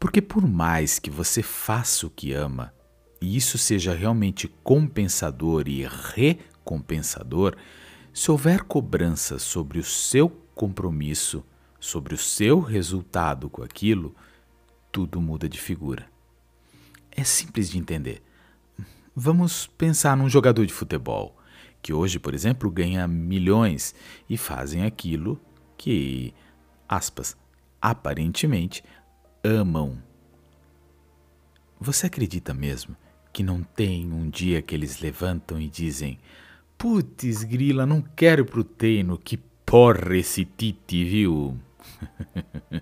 Porque 0.03 0.22
por 0.22 0.45
mais 0.45 1.00
que 1.00 1.10
você 1.10 1.41
faça 1.41 2.05
o 2.05 2.10
que 2.10 2.33
ama, 2.33 2.74
e 3.22 3.38
isso 3.38 3.57
seja 3.57 3.95
realmente 3.95 4.50
compensador 4.62 5.65
e 5.65 5.88
recompensador, 5.88 7.55
se 8.13 8.29
houver 8.29 8.63
cobrança 8.63 9.39
sobre 9.39 9.79
o 9.79 9.83
seu 9.83 10.27
compromisso, 10.53 11.41
sobre 11.79 12.13
o 12.13 12.17
seu 12.17 12.60
resultado 12.60 13.50
com 13.50 13.63
aquilo, 13.63 14.13
tudo 14.91 15.22
muda 15.22 15.48
de 15.48 15.57
figura. 15.57 16.05
É 17.10 17.24
simples 17.24 17.69
de 17.69 17.77
entender. 17.77 18.22
Vamos 19.15 19.67
pensar 19.67 20.17
num 20.17 20.27
jogador 20.27 20.65
de 20.65 20.74
futebol 20.74 21.38
que 21.81 21.93
hoje, 21.93 22.19
por 22.19 22.33
exemplo, 22.33 22.69
ganha 22.69 23.07
milhões 23.07 23.95
e 24.29 24.36
fazem 24.36 24.83
aquilo 24.83 25.39
que, 25.77 26.33
aspas, 26.89 27.38
aparentemente 27.81 28.83
amam. 29.44 30.02
Você 31.80 32.06
acredita 32.06 32.54
mesmo 32.54 32.96
que 33.34 33.44
não 33.44 33.62
tem 33.62 34.12
um 34.12 34.30
dia 34.30 34.62
que 34.62 34.74
eles 34.74 35.00
levantam 35.00 35.60
e 35.60 35.68
dizem: 35.68 36.18
Putz, 36.78 37.44
grila, 37.44 37.86
não 37.86 38.02
quero 38.02 38.46
pro 38.46 38.64
treino, 38.64 39.18
que 39.18 39.38
porra 39.66 40.16
esse 40.16 40.46
Tite, 40.46 41.03
viu? 41.03 41.58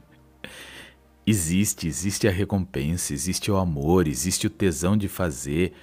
existe, 1.25 1.87
existe 1.87 2.27
a 2.27 2.31
recompensa, 2.31 3.13
existe 3.13 3.49
o 3.49 3.57
amor, 3.57 4.07
existe 4.07 4.45
o 4.45 4.49
tesão 4.49 4.95
de 4.95 5.07
fazer, 5.07 5.73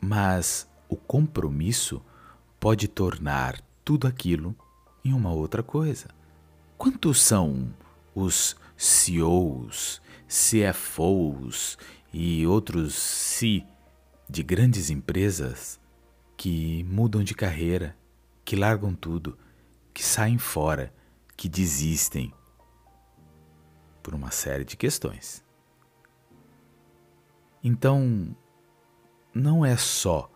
mas 0.00 0.68
o 0.88 0.96
compromisso 0.96 2.02
pode 2.58 2.88
tornar 2.88 3.60
tudo 3.84 4.06
aquilo 4.06 4.56
em 5.04 5.12
uma 5.12 5.32
outra 5.32 5.62
coisa. 5.62 6.08
Quantos 6.76 7.20
são 7.20 7.72
os 8.14 8.56
CEOs, 8.84 10.02
CFOs 10.28 11.78
e 12.12 12.46
outros 12.46 12.94
si 12.94 13.66
de 14.28 14.42
grandes 14.42 14.90
empresas 14.90 15.80
que 16.36 16.84
mudam 16.84 17.24
de 17.24 17.34
carreira, 17.34 17.96
que 18.44 18.54
largam 18.54 18.94
tudo, 18.94 19.38
que 19.94 20.04
saem 20.04 20.36
fora, 20.36 20.92
que 21.34 21.48
desistem 21.48 22.30
por 24.02 24.14
uma 24.14 24.30
série 24.30 24.66
de 24.66 24.76
questões. 24.76 25.42
Então, 27.62 28.36
não 29.32 29.64
é 29.64 29.78
só 29.78 30.30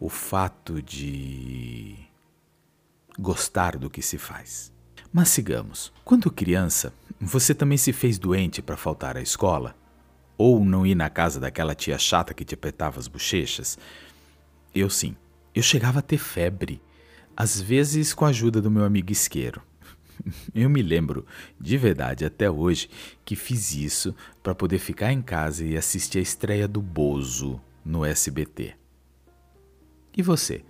o 0.00 0.08
fato 0.08 0.82
de 0.82 1.96
gostar 3.16 3.78
do 3.78 3.88
que 3.88 4.02
se 4.02 4.18
faz. 4.18 4.72
Mas 5.12 5.28
sigamos. 5.28 5.92
Quando 6.04 6.32
criança, 6.32 6.92
você 7.24 7.54
também 7.54 7.78
se 7.78 7.92
fez 7.92 8.18
doente 8.18 8.60
para 8.60 8.76
faltar 8.76 9.16
à 9.16 9.22
escola? 9.22 9.76
Ou 10.36 10.64
não 10.64 10.84
ir 10.84 10.96
na 10.96 11.08
casa 11.08 11.38
daquela 11.38 11.72
tia 11.72 11.96
chata 11.96 12.34
que 12.34 12.44
te 12.44 12.54
apertava 12.54 12.98
as 12.98 13.06
bochechas? 13.06 13.78
Eu 14.74 14.90
sim. 14.90 15.16
Eu 15.54 15.62
chegava 15.62 16.00
a 16.00 16.02
ter 16.02 16.18
febre, 16.18 16.82
às 17.36 17.60
vezes 17.60 18.12
com 18.12 18.24
a 18.24 18.30
ajuda 18.30 18.60
do 18.60 18.72
meu 18.72 18.84
amigo 18.84 19.12
isqueiro. 19.12 19.62
Eu 20.52 20.68
me 20.68 20.82
lembro, 20.82 21.24
de 21.60 21.76
verdade 21.76 22.24
até 22.24 22.50
hoje, 22.50 22.90
que 23.24 23.36
fiz 23.36 23.72
isso 23.72 24.14
para 24.42 24.54
poder 24.54 24.80
ficar 24.80 25.12
em 25.12 25.22
casa 25.22 25.64
e 25.64 25.76
assistir 25.76 26.18
a 26.18 26.22
estreia 26.22 26.66
do 26.66 26.82
Bozo 26.82 27.60
no 27.84 28.04
SBT. 28.04 28.74
E 30.16 30.22
você? 30.22 30.64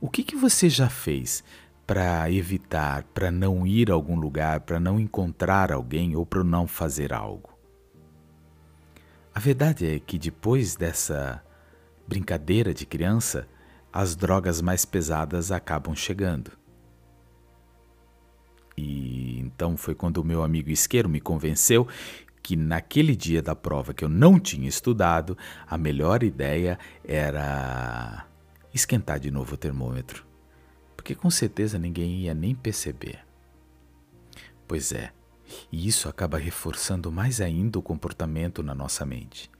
O 0.00 0.10
que, 0.10 0.22
que 0.22 0.36
você 0.36 0.68
já 0.68 0.90
fez 0.90 1.42
para 1.86 2.30
evitar, 2.30 3.04
para 3.14 3.30
não 3.30 3.66
ir 3.66 3.90
a 3.90 3.94
algum 3.94 4.16
lugar, 4.16 4.60
para 4.60 4.80
não 4.80 4.98
encontrar 4.98 5.70
alguém 5.70 6.16
ou 6.16 6.24
para 6.24 6.42
não 6.42 6.66
fazer 6.66 7.12
algo? 7.12 7.50
A 9.34 9.40
verdade 9.40 9.96
é 9.96 9.98
que 9.98 10.18
depois 10.18 10.76
dessa 10.76 11.42
brincadeira 12.06 12.72
de 12.72 12.86
criança, 12.86 13.48
as 13.92 14.14
drogas 14.14 14.60
mais 14.60 14.84
pesadas 14.84 15.50
acabam 15.50 15.94
chegando. 15.94 16.52
E 18.76 19.38
então 19.40 19.76
foi 19.76 19.94
quando 19.94 20.18
o 20.18 20.24
meu 20.24 20.42
amigo 20.42 20.70
isqueiro 20.70 21.08
me 21.08 21.20
convenceu 21.20 21.86
que 22.42 22.56
naquele 22.56 23.16
dia 23.16 23.40
da 23.40 23.54
prova 23.54 23.94
que 23.94 24.04
eu 24.04 24.08
não 24.08 24.38
tinha 24.38 24.68
estudado, 24.68 25.36
a 25.66 25.78
melhor 25.78 26.22
ideia 26.22 26.78
era 27.02 28.26
esquentar 28.72 29.18
de 29.18 29.30
novo 29.30 29.54
o 29.54 29.56
termômetro, 29.56 30.26
porque 31.04 31.14
com 31.14 31.30
certeza 31.30 31.78
ninguém 31.78 32.20
ia 32.20 32.32
nem 32.32 32.54
perceber. 32.54 33.18
Pois 34.66 34.90
é, 34.90 35.12
e 35.70 35.86
isso 35.86 36.08
acaba 36.08 36.38
reforçando 36.38 37.12
mais 37.12 37.42
ainda 37.42 37.78
o 37.78 37.82
comportamento 37.82 38.62
na 38.62 38.74
nossa 38.74 39.04
mente. 39.04 39.50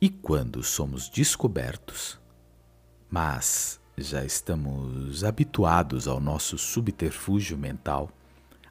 E 0.00 0.08
quando 0.08 0.62
somos 0.62 1.10
descobertos, 1.10 2.18
mas 3.10 3.78
já 3.94 4.24
estamos 4.24 5.22
habituados 5.22 6.08
ao 6.08 6.18
nosso 6.18 6.56
subterfúgio 6.56 7.58
mental, 7.58 8.10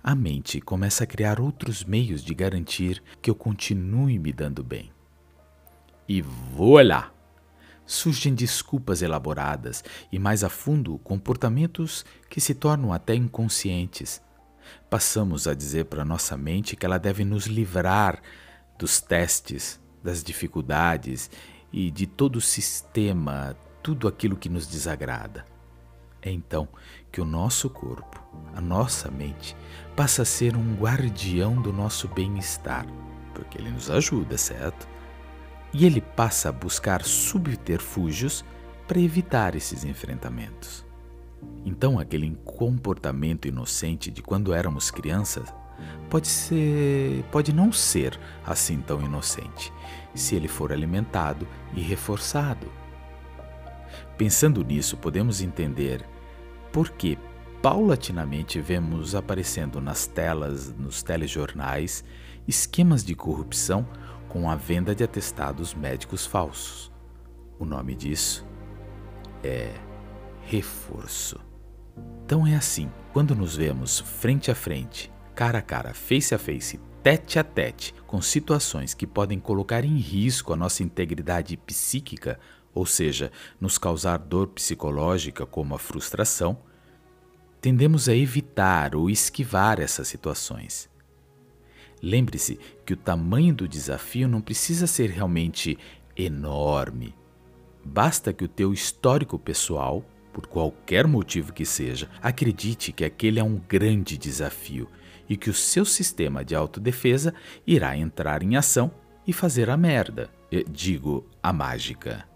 a 0.03 0.15
mente 0.15 0.59
começa 0.59 1.03
a 1.03 1.07
criar 1.07 1.39
outros 1.39 1.83
meios 1.83 2.23
de 2.23 2.33
garantir 2.33 3.03
que 3.21 3.29
eu 3.29 3.35
continue 3.35 4.17
me 4.17 4.33
dando 4.33 4.63
bem. 4.63 4.91
E 6.09 6.23
voilà! 6.23 7.10
Surgem 7.85 8.33
desculpas 8.33 9.01
elaboradas 9.01 9.83
e, 10.11 10.17
mais 10.17 10.43
a 10.43 10.49
fundo, 10.49 10.97
comportamentos 10.99 12.05
que 12.29 12.39
se 12.39 12.53
tornam 12.53 12.93
até 12.93 13.13
inconscientes 13.15 14.21
passamos 14.89 15.47
a 15.47 15.53
dizer 15.53 15.85
para 15.85 16.05
nossa 16.05 16.37
mente 16.37 16.75
que 16.75 16.85
ela 16.85 16.97
deve 16.97 17.23
nos 17.23 17.45
livrar 17.45 18.21
dos 18.77 18.99
testes, 18.99 19.79
das 20.03 20.23
dificuldades 20.23 21.29
e 21.71 21.91
de 21.91 22.05
todo 22.05 22.37
o 22.37 22.41
sistema, 22.41 23.55
tudo 23.81 24.07
aquilo 24.07 24.35
que 24.35 24.49
nos 24.49 24.67
desagrada. 24.67 25.45
É 26.21 26.29
então 26.29 26.67
que 27.11 27.21
o 27.21 27.25
nosso 27.25 27.69
corpo, 27.69 28.21
a 28.53 28.61
nossa 28.61 29.09
mente, 29.09 29.55
passa 29.95 30.21
a 30.21 30.25
ser 30.25 30.55
um 30.55 30.75
guardião 30.75 31.59
do 31.61 31.73
nosso 31.73 32.07
bem-estar, 32.07 32.85
porque 33.33 33.57
ele 33.57 33.71
nos 33.71 33.89
ajuda, 33.89 34.37
certo? 34.37 34.87
E 35.73 35.85
ele 35.85 36.01
passa 36.01 36.49
a 36.49 36.51
buscar 36.51 37.03
subterfúgios 37.03 38.43
para 38.87 38.99
evitar 38.99 39.55
esses 39.55 39.85
enfrentamentos. 39.85 40.85
Então, 41.65 41.97
aquele 41.97 42.37
comportamento 42.43 43.47
inocente 43.47 44.11
de 44.11 44.21
quando 44.21 44.53
éramos 44.53 44.91
crianças 44.91 45.53
pode 46.09 46.27
ser, 46.27 47.23
pode 47.31 47.53
não 47.53 47.71
ser 47.71 48.19
assim 48.45 48.81
tão 48.81 49.01
inocente, 49.01 49.71
se 50.13 50.35
ele 50.35 50.47
for 50.47 50.71
alimentado 50.71 51.47
e 51.73 51.81
reforçado. 51.81 52.67
Pensando 54.17 54.63
nisso, 54.63 54.97
podemos 54.97 55.41
entender 55.41 56.05
por 56.71 56.89
que 56.89 57.17
paulatinamente 57.61 58.59
vemos 58.59 59.15
aparecendo 59.15 59.79
nas 59.79 60.05
telas, 60.07 60.73
nos 60.77 61.03
telejornais, 61.03 62.03
esquemas 62.47 63.03
de 63.03 63.15
corrupção 63.15 63.87
com 64.31 64.49
a 64.49 64.55
venda 64.55 64.95
de 64.95 65.03
atestados 65.03 65.73
médicos 65.73 66.25
falsos. 66.25 66.89
O 67.59 67.65
nome 67.65 67.93
disso 67.93 68.47
é 69.43 69.73
reforço. 70.43 71.37
Então 72.23 72.47
é 72.47 72.55
assim, 72.55 72.89
quando 73.11 73.35
nos 73.35 73.57
vemos 73.57 73.99
frente 73.99 74.49
a 74.49 74.55
frente, 74.55 75.11
cara 75.35 75.59
a 75.59 75.61
cara, 75.61 75.93
face 75.93 76.33
a 76.33 76.39
face, 76.39 76.79
tete 77.03 77.39
a 77.39 77.43
tete, 77.43 77.93
com 78.07 78.21
situações 78.21 78.93
que 78.93 79.05
podem 79.05 79.37
colocar 79.37 79.83
em 79.83 79.97
risco 79.97 80.53
a 80.53 80.55
nossa 80.55 80.81
integridade 80.81 81.57
psíquica, 81.57 82.39
ou 82.73 82.85
seja, 82.85 83.33
nos 83.59 83.77
causar 83.77 84.17
dor 84.17 84.47
psicológica 84.47 85.45
como 85.45 85.75
a 85.75 85.79
frustração, 85.79 86.57
tendemos 87.59 88.07
a 88.07 88.15
evitar 88.15 88.95
ou 88.95 89.09
esquivar 89.09 89.81
essas 89.81 90.07
situações. 90.07 90.89
Lembre-se 92.01 92.59
que 92.85 92.93
o 92.93 92.97
tamanho 92.97 93.53
do 93.53 93.67
desafio 93.67 94.27
não 94.27 94.41
precisa 94.41 94.87
ser 94.87 95.09
realmente 95.09 95.77
enorme. 96.17 97.13
Basta 97.83 98.33
que 98.33 98.43
o 98.43 98.47
teu 98.47 98.73
histórico 98.73 99.37
pessoal, 99.37 100.03
por 100.33 100.47
qualquer 100.47 101.07
motivo 101.07 101.53
que 101.53 101.65
seja, 101.65 102.09
acredite 102.21 102.91
que 102.91 103.03
aquele 103.05 103.39
é 103.39 103.43
um 103.43 103.59
grande 103.67 104.17
desafio 104.17 104.87
e 105.27 105.37
que 105.37 105.49
o 105.49 105.53
seu 105.53 105.85
sistema 105.85 106.43
de 106.43 106.55
autodefesa 106.55 107.33
irá 107.65 107.95
entrar 107.95 108.43
em 108.43 108.55
ação 108.55 108.91
e 109.25 109.33
fazer 109.33 109.69
a 109.69 109.77
merda. 109.77 110.29
Eu 110.51 110.63
digo, 110.63 111.25
a 111.41 111.53
mágica. 111.53 112.30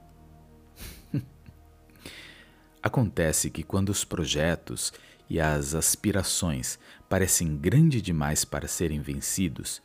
Acontece 2.86 3.50
que 3.50 3.64
quando 3.64 3.90
os 3.90 4.06
projetos 4.06 4.94
e 5.28 5.40
as 5.40 5.74
aspirações 5.74 6.78
parecem 7.10 7.58
grandes 7.58 8.00
demais 8.00 8.46
para 8.46 8.68
serem 8.68 9.02
vencidos, 9.02 9.82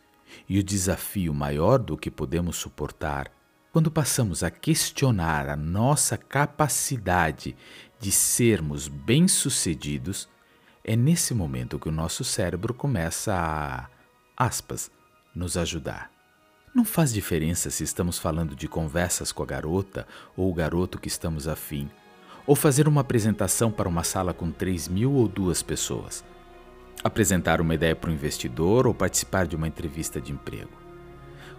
e 0.46 0.58
o 0.58 0.62
desafio 0.62 1.32
maior 1.32 1.78
do 1.78 1.96
que 1.96 2.10
podemos 2.10 2.58
suportar, 2.58 3.32
quando 3.72 3.90
passamos 3.90 4.42
a 4.42 4.50
questionar 4.50 5.48
a 5.48 5.56
nossa 5.56 6.18
capacidade 6.18 7.56
de 7.98 8.12
sermos 8.12 8.86
bem-sucedidos, 8.86 10.28
é 10.84 10.94
nesse 10.94 11.32
momento 11.32 11.78
que 11.78 11.88
o 11.88 11.92
nosso 11.92 12.22
cérebro 12.22 12.74
começa 12.74 13.34
a, 13.34 13.88
aspas, 14.36 14.90
nos 15.34 15.56
ajudar. 15.56 16.12
Não 16.74 16.84
faz 16.84 17.14
diferença 17.14 17.70
se 17.70 17.82
estamos 17.82 18.18
falando 18.18 18.54
de 18.54 18.68
conversas 18.68 19.32
com 19.32 19.42
a 19.42 19.46
garota 19.46 20.06
ou 20.36 20.50
o 20.50 20.54
garoto 20.54 20.98
que 20.98 21.08
estamos 21.08 21.48
afim, 21.48 21.90
ou 22.50 22.56
fazer 22.56 22.88
uma 22.88 23.02
apresentação 23.02 23.70
para 23.70 23.88
uma 23.88 24.02
sala 24.02 24.34
com 24.34 24.50
3 24.50 24.88
mil 24.88 25.12
ou 25.12 25.28
duas 25.28 25.62
pessoas, 25.62 26.24
apresentar 27.04 27.60
uma 27.60 27.76
ideia 27.76 27.94
para 27.94 28.10
um 28.10 28.12
investidor 28.12 28.88
ou 28.88 28.92
participar 28.92 29.46
de 29.46 29.54
uma 29.54 29.68
entrevista 29.68 30.20
de 30.20 30.32
emprego, 30.32 30.72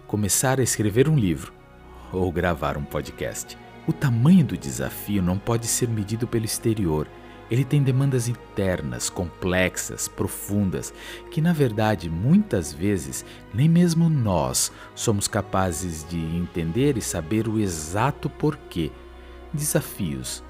começar 0.06 0.60
a 0.60 0.62
escrever 0.62 1.08
um 1.08 1.16
livro 1.18 1.50
ou 2.12 2.30
gravar 2.30 2.76
um 2.76 2.84
podcast. 2.84 3.56
O 3.88 3.92
tamanho 3.94 4.44
do 4.44 4.54
desafio 4.54 5.22
não 5.22 5.38
pode 5.38 5.66
ser 5.66 5.88
medido 5.88 6.26
pelo 6.26 6.44
exterior. 6.44 7.08
Ele 7.50 7.64
tem 7.64 7.82
demandas 7.82 8.28
internas, 8.28 9.08
complexas, 9.08 10.08
profundas, 10.08 10.92
que 11.30 11.40
na 11.40 11.54
verdade 11.54 12.10
muitas 12.10 12.70
vezes 12.70 13.24
nem 13.54 13.66
mesmo 13.66 14.10
nós 14.10 14.70
somos 14.94 15.26
capazes 15.26 16.06
de 16.06 16.18
entender 16.18 16.98
e 16.98 17.00
saber 17.00 17.48
o 17.48 17.58
exato 17.58 18.28
porquê. 18.28 18.92
Desafios 19.54 20.44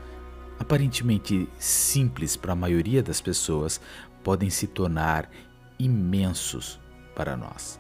aparentemente 0.62 1.48
simples 1.58 2.36
para 2.36 2.52
a 2.52 2.56
maioria 2.56 3.02
das 3.02 3.20
pessoas 3.20 3.80
podem 4.22 4.48
se 4.48 4.66
tornar 4.66 5.28
imensos 5.78 6.80
para 7.14 7.36
nós. 7.36 7.78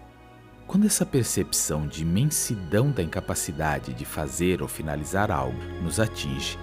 Quando 0.66 0.86
essa 0.86 1.04
percepção 1.04 1.86
de 1.86 2.02
imensidão 2.02 2.90
da 2.90 3.02
incapacidade 3.02 3.92
de 3.92 4.04
fazer 4.04 4.62
ou 4.62 4.68
finalizar 4.68 5.30
algo 5.30 5.58
nos 5.82 6.00
atinge, 6.00 6.58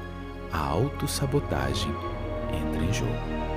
a 0.52 0.58
autossabotagem 0.58 1.92
entra 2.52 2.84
em 2.84 2.94
jogo. 2.94 3.49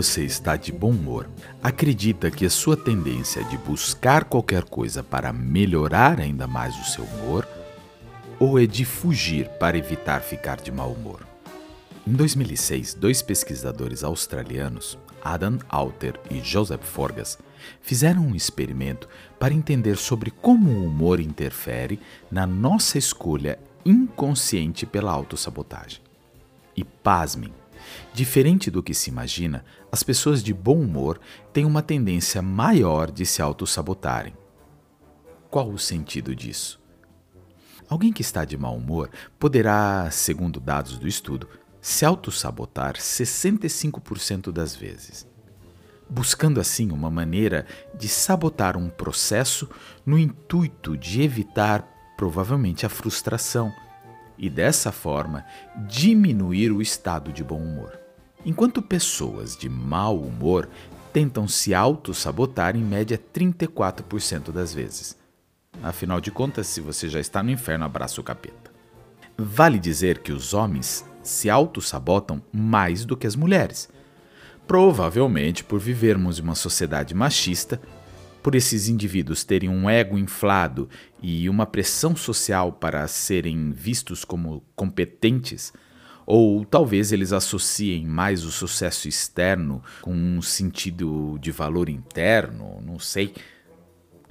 Você 0.00 0.22
está 0.22 0.54
de 0.54 0.70
bom 0.70 0.90
humor, 0.90 1.28
acredita 1.60 2.30
que 2.30 2.46
a 2.46 2.50
sua 2.50 2.76
tendência 2.76 3.42
de 3.42 3.58
buscar 3.58 4.22
qualquer 4.26 4.62
coisa 4.62 5.02
para 5.02 5.32
melhorar 5.32 6.20
ainda 6.20 6.46
mais 6.46 6.78
o 6.78 6.84
seu 6.84 7.02
humor 7.02 7.44
ou 8.38 8.60
é 8.60 8.64
de 8.64 8.84
fugir 8.84 9.48
para 9.58 9.76
evitar 9.76 10.20
ficar 10.20 10.60
de 10.60 10.70
mau 10.70 10.92
humor? 10.92 11.26
Em 12.06 12.12
2006, 12.12 12.94
dois 12.94 13.22
pesquisadores 13.22 14.04
australianos, 14.04 14.96
Adam 15.20 15.58
Alter 15.68 16.14
e 16.30 16.38
Joseph 16.44 16.84
Forgas, 16.84 17.36
fizeram 17.82 18.22
um 18.22 18.36
experimento 18.36 19.08
para 19.36 19.52
entender 19.52 19.96
sobre 19.96 20.30
como 20.30 20.70
o 20.70 20.86
humor 20.86 21.18
interfere 21.18 21.98
na 22.30 22.46
nossa 22.46 22.98
escolha 22.98 23.58
inconsciente 23.84 24.86
pela 24.86 25.10
autossabotagem. 25.10 26.00
E 26.76 26.84
pasmem, 26.84 27.52
Diferente 28.18 28.68
do 28.68 28.82
que 28.82 28.94
se 28.94 29.10
imagina, 29.10 29.64
as 29.92 30.02
pessoas 30.02 30.42
de 30.42 30.52
bom 30.52 30.80
humor 30.80 31.20
têm 31.52 31.64
uma 31.64 31.80
tendência 31.80 32.42
maior 32.42 33.12
de 33.12 33.24
se 33.24 33.40
auto-sabotarem. 33.40 34.34
Qual 35.48 35.70
o 35.70 35.78
sentido 35.78 36.34
disso? 36.34 36.82
Alguém 37.88 38.12
que 38.12 38.20
está 38.20 38.44
de 38.44 38.58
mau 38.58 38.74
humor 38.74 39.08
poderá, 39.38 40.10
segundo 40.10 40.58
dados 40.58 40.98
do 40.98 41.06
estudo, 41.06 41.48
se 41.80 42.04
auto-sabotar 42.04 42.96
65% 42.96 44.50
das 44.50 44.74
vezes, 44.74 45.24
buscando 46.10 46.58
assim 46.58 46.90
uma 46.90 47.12
maneira 47.12 47.66
de 47.94 48.08
sabotar 48.08 48.76
um 48.76 48.90
processo 48.90 49.70
no 50.04 50.18
intuito 50.18 50.96
de 50.96 51.22
evitar 51.22 51.86
provavelmente 52.16 52.84
a 52.84 52.88
frustração 52.88 53.72
e 54.36 54.50
dessa 54.50 54.90
forma 54.90 55.44
diminuir 55.86 56.72
o 56.72 56.82
estado 56.82 57.32
de 57.32 57.44
bom 57.44 57.62
humor. 57.62 57.97
Enquanto 58.44 58.80
pessoas 58.80 59.56
de 59.56 59.68
mau 59.68 60.18
humor 60.18 60.68
tentam 61.12 61.48
se 61.48 61.74
auto-sabotar 61.74 62.76
em 62.76 62.82
média 62.82 63.20
34% 63.34 64.52
das 64.52 64.72
vezes. 64.72 65.16
Afinal 65.82 66.20
de 66.20 66.30
contas, 66.30 66.66
se 66.66 66.80
você 66.80 67.08
já 67.08 67.20
está 67.20 67.42
no 67.42 67.50
inferno, 67.50 67.84
abraça 67.84 68.20
o 68.20 68.24
capeta. 68.24 68.70
Vale 69.36 69.78
dizer 69.78 70.18
que 70.18 70.32
os 70.32 70.54
homens 70.54 71.04
se 71.22 71.50
auto-sabotam 71.50 72.42
mais 72.52 73.04
do 73.04 73.16
que 73.16 73.26
as 73.26 73.36
mulheres. 73.36 73.88
Provavelmente 74.66 75.64
por 75.64 75.80
vivermos 75.80 76.38
em 76.38 76.42
uma 76.42 76.54
sociedade 76.54 77.14
machista 77.14 77.80
por 78.42 78.54
esses 78.54 78.88
indivíduos 78.88 79.44
terem 79.44 79.68
um 79.68 79.90
ego 79.90 80.16
inflado 80.16 80.88
e 81.20 81.48
uma 81.48 81.66
pressão 81.66 82.16
social 82.16 82.72
para 82.72 83.06
serem 83.06 83.72
vistos 83.72 84.24
como 84.24 84.62
competentes, 84.74 85.72
ou 86.30 86.62
talvez 86.62 87.10
eles 87.10 87.32
associem 87.32 88.04
mais 88.06 88.44
o 88.44 88.52
sucesso 88.52 89.08
externo 89.08 89.82
com 90.02 90.12
um 90.12 90.42
sentido 90.42 91.38
de 91.40 91.50
valor 91.50 91.88
interno, 91.88 92.82
não 92.82 92.98
sei. 92.98 93.34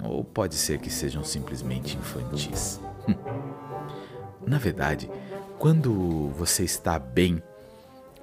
Ou 0.00 0.22
pode 0.22 0.54
ser 0.54 0.78
que 0.78 0.90
sejam 0.90 1.24
simplesmente 1.24 1.96
infantis. 1.96 2.80
Na 4.46 4.58
verdade, 4.58 5.10
quando 5.58 6.28
você 6.38 6.62
está 6.62 7.00
bem, 7.00 7.42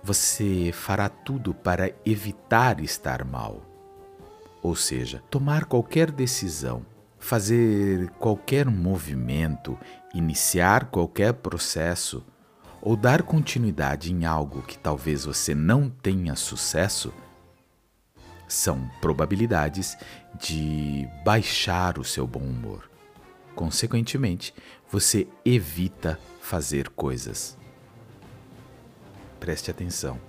Você 0.04 0.72
fará 0.72 1.10
tudo 1.10 1.54
para 1.54 1.92
evitar 2.06 2.80
estar 2.80 3.26
mal. 3.26 3.62
Ou 4.62 4.76
seja, 4.76 5.24
tomar 5.32 5.66
qualquer 5.66 6.12
decisão, 6.12 6.86
fazer 7.18 8.10
qualquer 8.20 8.68
movimento, 8.68 9.78
iniciar 10.14 10.86
qualquer 10.92 11.34
processo 11.34 12.24
ou 12.86 12.96
dar 12.96 13.24
continuidade 13.24 14.14
em 14.14 14.26
algo 14.26 14.62
que 14.62 14.78
talvez 14.78 15.26
você 15.26 15.56
não 15.56 15.90
tenha 15.90 16.36
sucesso 16.36 17.12
são 18.48 18.88
probabilidades 19.02 19.98
de 20.40 21.10
baixar 21.26 21.98
o 21.98 22.04
seu 22.04 22.28
bom 22.28 22.44
humor. 22.44 22.88
Consequentemente, 23.56 24.54
você 24.88 25.28
evita 25.44 26.20
fazer 26.40 26.90
coisas. 26.90 27.58
Preste 29.40 29.72
atenção. 29.72 30.22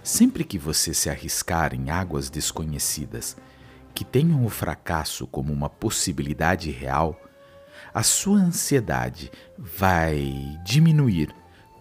Sempre 0.00 0.44
que 0.44 0.58
você 0.58 0.94
se 0.94 1.10
arriscar 1.10 1.74
em 1.74 1.90
águas 1.90 2.30
desconhecidas, 2.30 3.36
que 3.92 4.04
tenham 4.04 4.46
o 4.46 4.48
fracasso 4.48 5.26
como 5.26 5.52
uma 5.52 5.68
possibilidade 5.68 6.70
real, 6.70 7.20
a 7.92 8.04
sua 8.04 8.38
ansiedade 8.38 9.32
vai 9.58 10.56
diminuir 10.64 11.34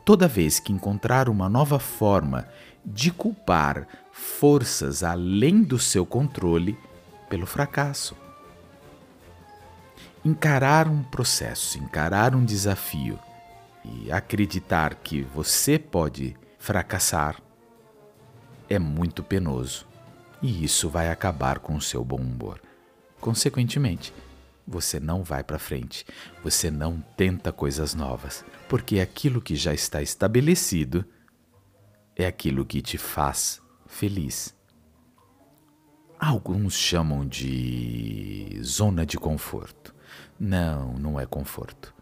toda 0.10 0.28
vez 0.28 0.60
que 0.60 0.74
encontrar 0.74 1.30
uma 1.30 1.48
nova 1.48 1.78
forma 1.78 2.48
de 2.84 3.12
culpar 3.12 3.88
forças 4.12 5.04
além 5.04 5.62
do 5.62 5.78
seu 5.78 6.04
controle 6.04 6.76
pelo 7.30 7.46
fracasso. 7.46 8.18
Encarar 10.26 10.88
um 10.88 11.04
processo, 11.04 11.78
encarar 11.78 12.34
um 12.34 12.44
desafio 12.44 13.20
e 13.86 14.12
acreditar 14.12 14.96
que 14.96 15.22
você 15.22 15.78
pode 15.78 16.36
fracassar 16.58 17.40
é 18.68 18.80
muito 18.80 19.22
penoso 19.22 19.86
e 20.42 20.64
isso 20.64 20.90
vai 20.90 21.12
acabar 21.12 21.60
com 21.60 21.76
o 21.76 21.82
seu 21.82 22.04
bom 22.04 22.18
humor. 22.18 22.60
Consequentemente, 23.22 24.12
você 24.70 25.00
não 25.00 25.24
vai 25.24 25.44
para 25.44 25.58
frente, 25.58 26.06
você 26.44 26.70
não 26.70 27.02
tenta 27.18 27.52
coisas 27.52 27.96
novas, 27.96 28.46
porque 28.68 29.00
aquilo 29.00 29.42
que 29.42 29.56
já 29.56 29.74
está 29.74 30.02
estabelecido 30.02 31.04
é 32.16 32.28
aquilo 32.28 32.66
que 32.66 32.82
te 32.82 32.98
faz 32.98 33.62
feliz. 33.88 34.56
Alguns 36.20 36.76
chamam 36.76 37.26
de 37.26 38.60
zona 38.62 39.06
de 39.06 39.18
conforto. 39.18 39.96
Não, 40.40 40.94
não 40.94 41.20
é 41.20 41.26
conforto. 41.26 41.96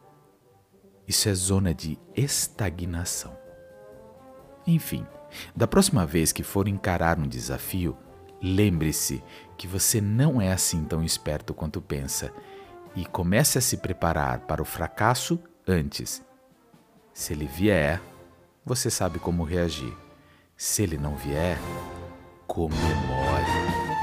Isso 1.07 1.29
é 1.29 1.33
zona 1.33 1.73
de 1.73 1.97
estagnação. 2.15 3.37
Enfim, 4.65 5.05
da 5.55 5.67
próxima 5.67 6.05
vez 6.05 6.31
que 6.31 6.43
for 6.43 6.67
encarar 6.67 7.19
um 7.19 7.27
desafio, 7.27 7.95
lembre-se 8.41 9.23
que 9.57 9.67
você 9.67 10.01
não 10.01 10.41
é 10.41 10.51
assim 10.51 10.83
tão 10.83 11.03
esperto 11.03 11.53
quanto 11.53 11.81
pensa 11.81 12.33
e 12.97 13.05
comece 13.05 13.59
a 13.59 13.61
se 13.61 13.77
preparar 13.77 14.39
para 14.39 14.59
o 14.59 14.65
fracasso 14.65 15.39
antes. 15.67 16.23
Se 17.13 17.31
ele 17.31 17.45
vier, 17.45 18.01
você 18.65 18.89
sabe 18.89 19.19
como 19.19 19.43
reagir. 19.43 19.95
Se 20.57 20.81
ele 20.81 20.97
não 20.97 21.15
vier, 21.15 21.59
comemore. 22.47 23.45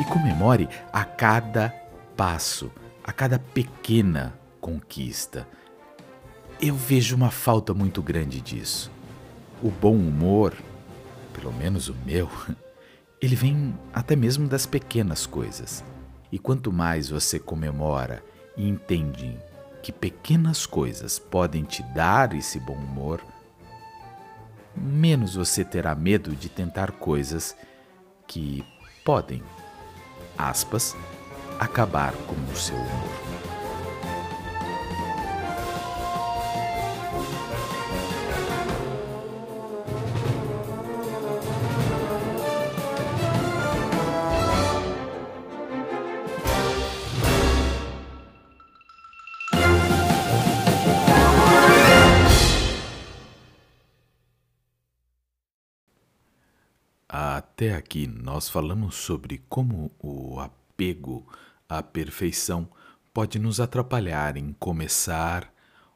E 0.00 0.04
comemore 0.04 0.68
a 0.92 1.04
cada 1.04 1.70
passo, 2.16 2.70
a 3.02 3.12
cada 3.12 3.36
pequena 3.36 4.38
conquista. 4.60 5.48
Eu 6.60 6.76
vejo 6.76 7.16
uma 7.16 7.32
falta 7.32 7.74
muito 7.74 8.00
grande 8.00 8.40
disso. 8.40 8.92
O 9.60 9.72
bom 9.72 9.96
humor, 9.96 10.54
pelo 11.32 11.52
menos 11.52 11.88
o 11.88 11.96
meu, 12.06 12.30
ele 13.20 13.34
vem 13.34 13.76
até 13.92 14.14
mesmo 14.14 14.46
das 14.46 14.66
pequenas 14.66 15.26
coisas. 15.26 15.82
E 16.30 16.38
quanto 16.38 16.72
mais 16.72 17.08
você 17.08 17.40
comemora 17.40 18.22
e 18.56 18.68
entende 18.68 19.38
que 19.82 19.92
pequenas 19.92 20.64
coisas 20.66 21.18
podem 21.18 21.64
te 21.64 21.82
dar 21.94 22.34
esse 22.34 22.58
bom 22.58 22.74
humor, 22.74 23.22
menos 24.74 25.34
você 25.34 25.64
terá 25.64 25.94
medo 25.94 26.34
de 26.34 26.48
tentar 26.48 26.92
coisas 26.92 27.56
que 28.26 28.64
podem, 29.04 29.42
aspas, 30.38 30.96
acabar 31.58 32.12
com 32.12 32.34
o 32.52 32.56
seu 32.56 32.76
humor. 32.76 33.53
Até 57.64 57.74
aqui 57.74 58.06
nós 58.06 58.46
falamos 58.46 58.94
sobre 58.94 59.42
como 59.48 59.90
o 59.98 60.38
apego 60.38 61.26
à 61.66 61.82
perfeição 61.82 62.68
pode 63.10 63.38
nos 63.38 63.58
atrapalhar 63.58 64.36
em 64.36 64.52
começar 64.52 65.50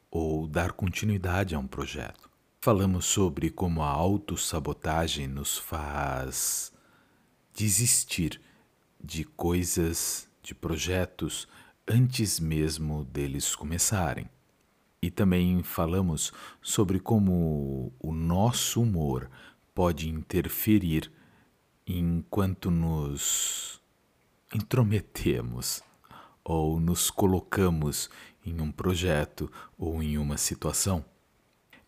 ou 0.09 0.47
dar 0.47 0.71
continuidade 0.71 1.53
a 1.53 1.59
um 1.59 1.67
projeto. 1.67 2.27
Falamos 2.59 3.05
sobre 3.05 3.51
como 3.51 3.83
a 3.83 3.87
autossabotagem 3.87 5.27
nos 5.27 5.59
faz 5.59 6.73
desistir 7.53 8.41
de 8.99 9.23
coisas, 9.23 10.27
de 10.41 10.55
projetos 10.55 11.47
antes 11.87 12.39
mesmo 12.39 13.05
deles 13.05 13.55
começarem. 13.55 14.27
E 15.03 15.11
também 15.11 15.61
falamos 15.61 16.33
sobre 16.63 16.99
como 16.99 17.93
o 17.99 18.11
nosso 18.11 18.81
humor 18.81 19.29
pode 19.75 20.09
interferir 20.09 21.11
enquanto 21.97 22.69
nos 22.69 23.81
intrometemos 24.53 25.81
ou 26.43 26.79
nos 26.79 27.09
colocamos 27.09 28.09
em 28.45 28.61
um 28.61 28.71
projeto 28.71 29.51
ou 29.77 30.01
em 30.01 30.17
uma 30.17 30.37
situação. 30.37 31.03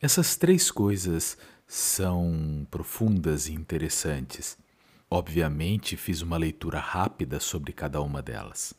Essas 0.02 0.36
três 0.36 0.72
coisas 0.72 1.38
são 1.68 2.66
profundas 2.72 3.48
e 3.48 3.54
interessantes. 3.54 4.58
Obviamente, 5.10 5.96
fiz 5.96 6.22
uma 6.22 6.38
leitura 6.38 6.80
rápida 6.80 7.40
sobre 7.40 7.72
cada 7.72 8.02
uma 8.02 8.24
delas. 8.24 8.74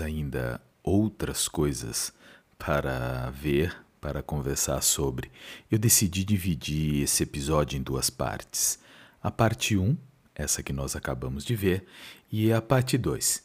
Ainda 0.00 0.60
outras 0.82 1.46
coisas 1.46 2.12
para 2.58 3.30
ver, 3.30 3.76
para 4.00 4.22
conversar 4.22 4.82
sobre. 4.82 5.30
Eu 5.70 5.78
decidi 5.78 6.24
dividir 6.24 7.02
esse 7.02 7.22
episódio 7.22 7.78
em 7.78 7.82
duas 7.82 8.10
partes 8.10 8.80
a 9.22 9.30
parte 9.30 9.76
1, 9.76 9.96
essa 10.34 10.62
que 10.62 10.72
nós 10.72 10.94
acabamos 10.94 11.44
de 11.44 11.54
ver, 11.54 11.84
e 12.30 12.52
a 12.52 12.62
parte 12.62 12.96
2, 12.96 13.42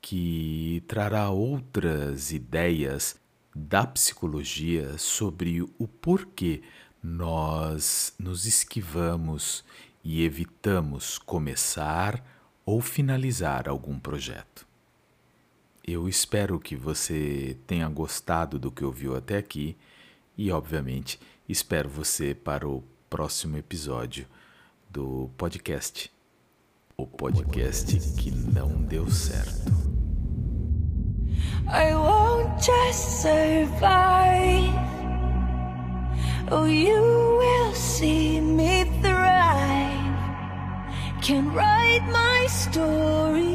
que 0.00 0.82
trará 0.88 1.30
outras 1.30 2.32
ideias 2.32 3.16
da 3.54 3.86
psicologia 3.86 4.96
sobre 4.98 5.62
o 5.62 5.86
porquê 5.86 6.62
nós 7.02 8.14
nos 8.18 8.46
esquivamos 8.46 9.64
e 10.02 10.24
evitamos 10.24 11.18
começar 11.18 12.24
ou 12.64 12.80
finalizar 12.80 13.68
algum 13.68 13.98
projeto. 13.98 14.66
Eu 15.84 16.08
espero 16.08 16.60
que 16.60 16.76
você 16.76 17.56
tenha 17.66 17.88
gostado 17.88 18.58
do 18.58 18.70
que 18.70 18.84
ouviu 18.84 19.16
até 19.16 19.36
aqui 19.36 19.76
e, 20.36 20.50
obviamente, 20.50 21.18
espero 21.48 21.88
você 21.88 22.34
para 22.34 22.68
o 22.68 22.84
próximo 23.10 23.56
episódio 23.56 24.26
do 24.92 25.30
podcast. 25.38 26.10
O 26.96 27.06
podcast 27.06 27.98
que 28.18 28.30
não 28.30 28.82
deu 28.82 29.10
certo. 29.10 29.72
I 31.66 31.94
won't 31.94 32.62
just 32.62 33.22
survive. 33.22 34.74
Oh, 36.50 36.66
you 36.66 37.38
will 37.38 37.74
see 37.74 38.40
me 38.40 38.84
thrive. 39.00 40.02
Can 41.22 41.54
write 41.54 42.04
my 42.10 42.46
story. 42.48 43.48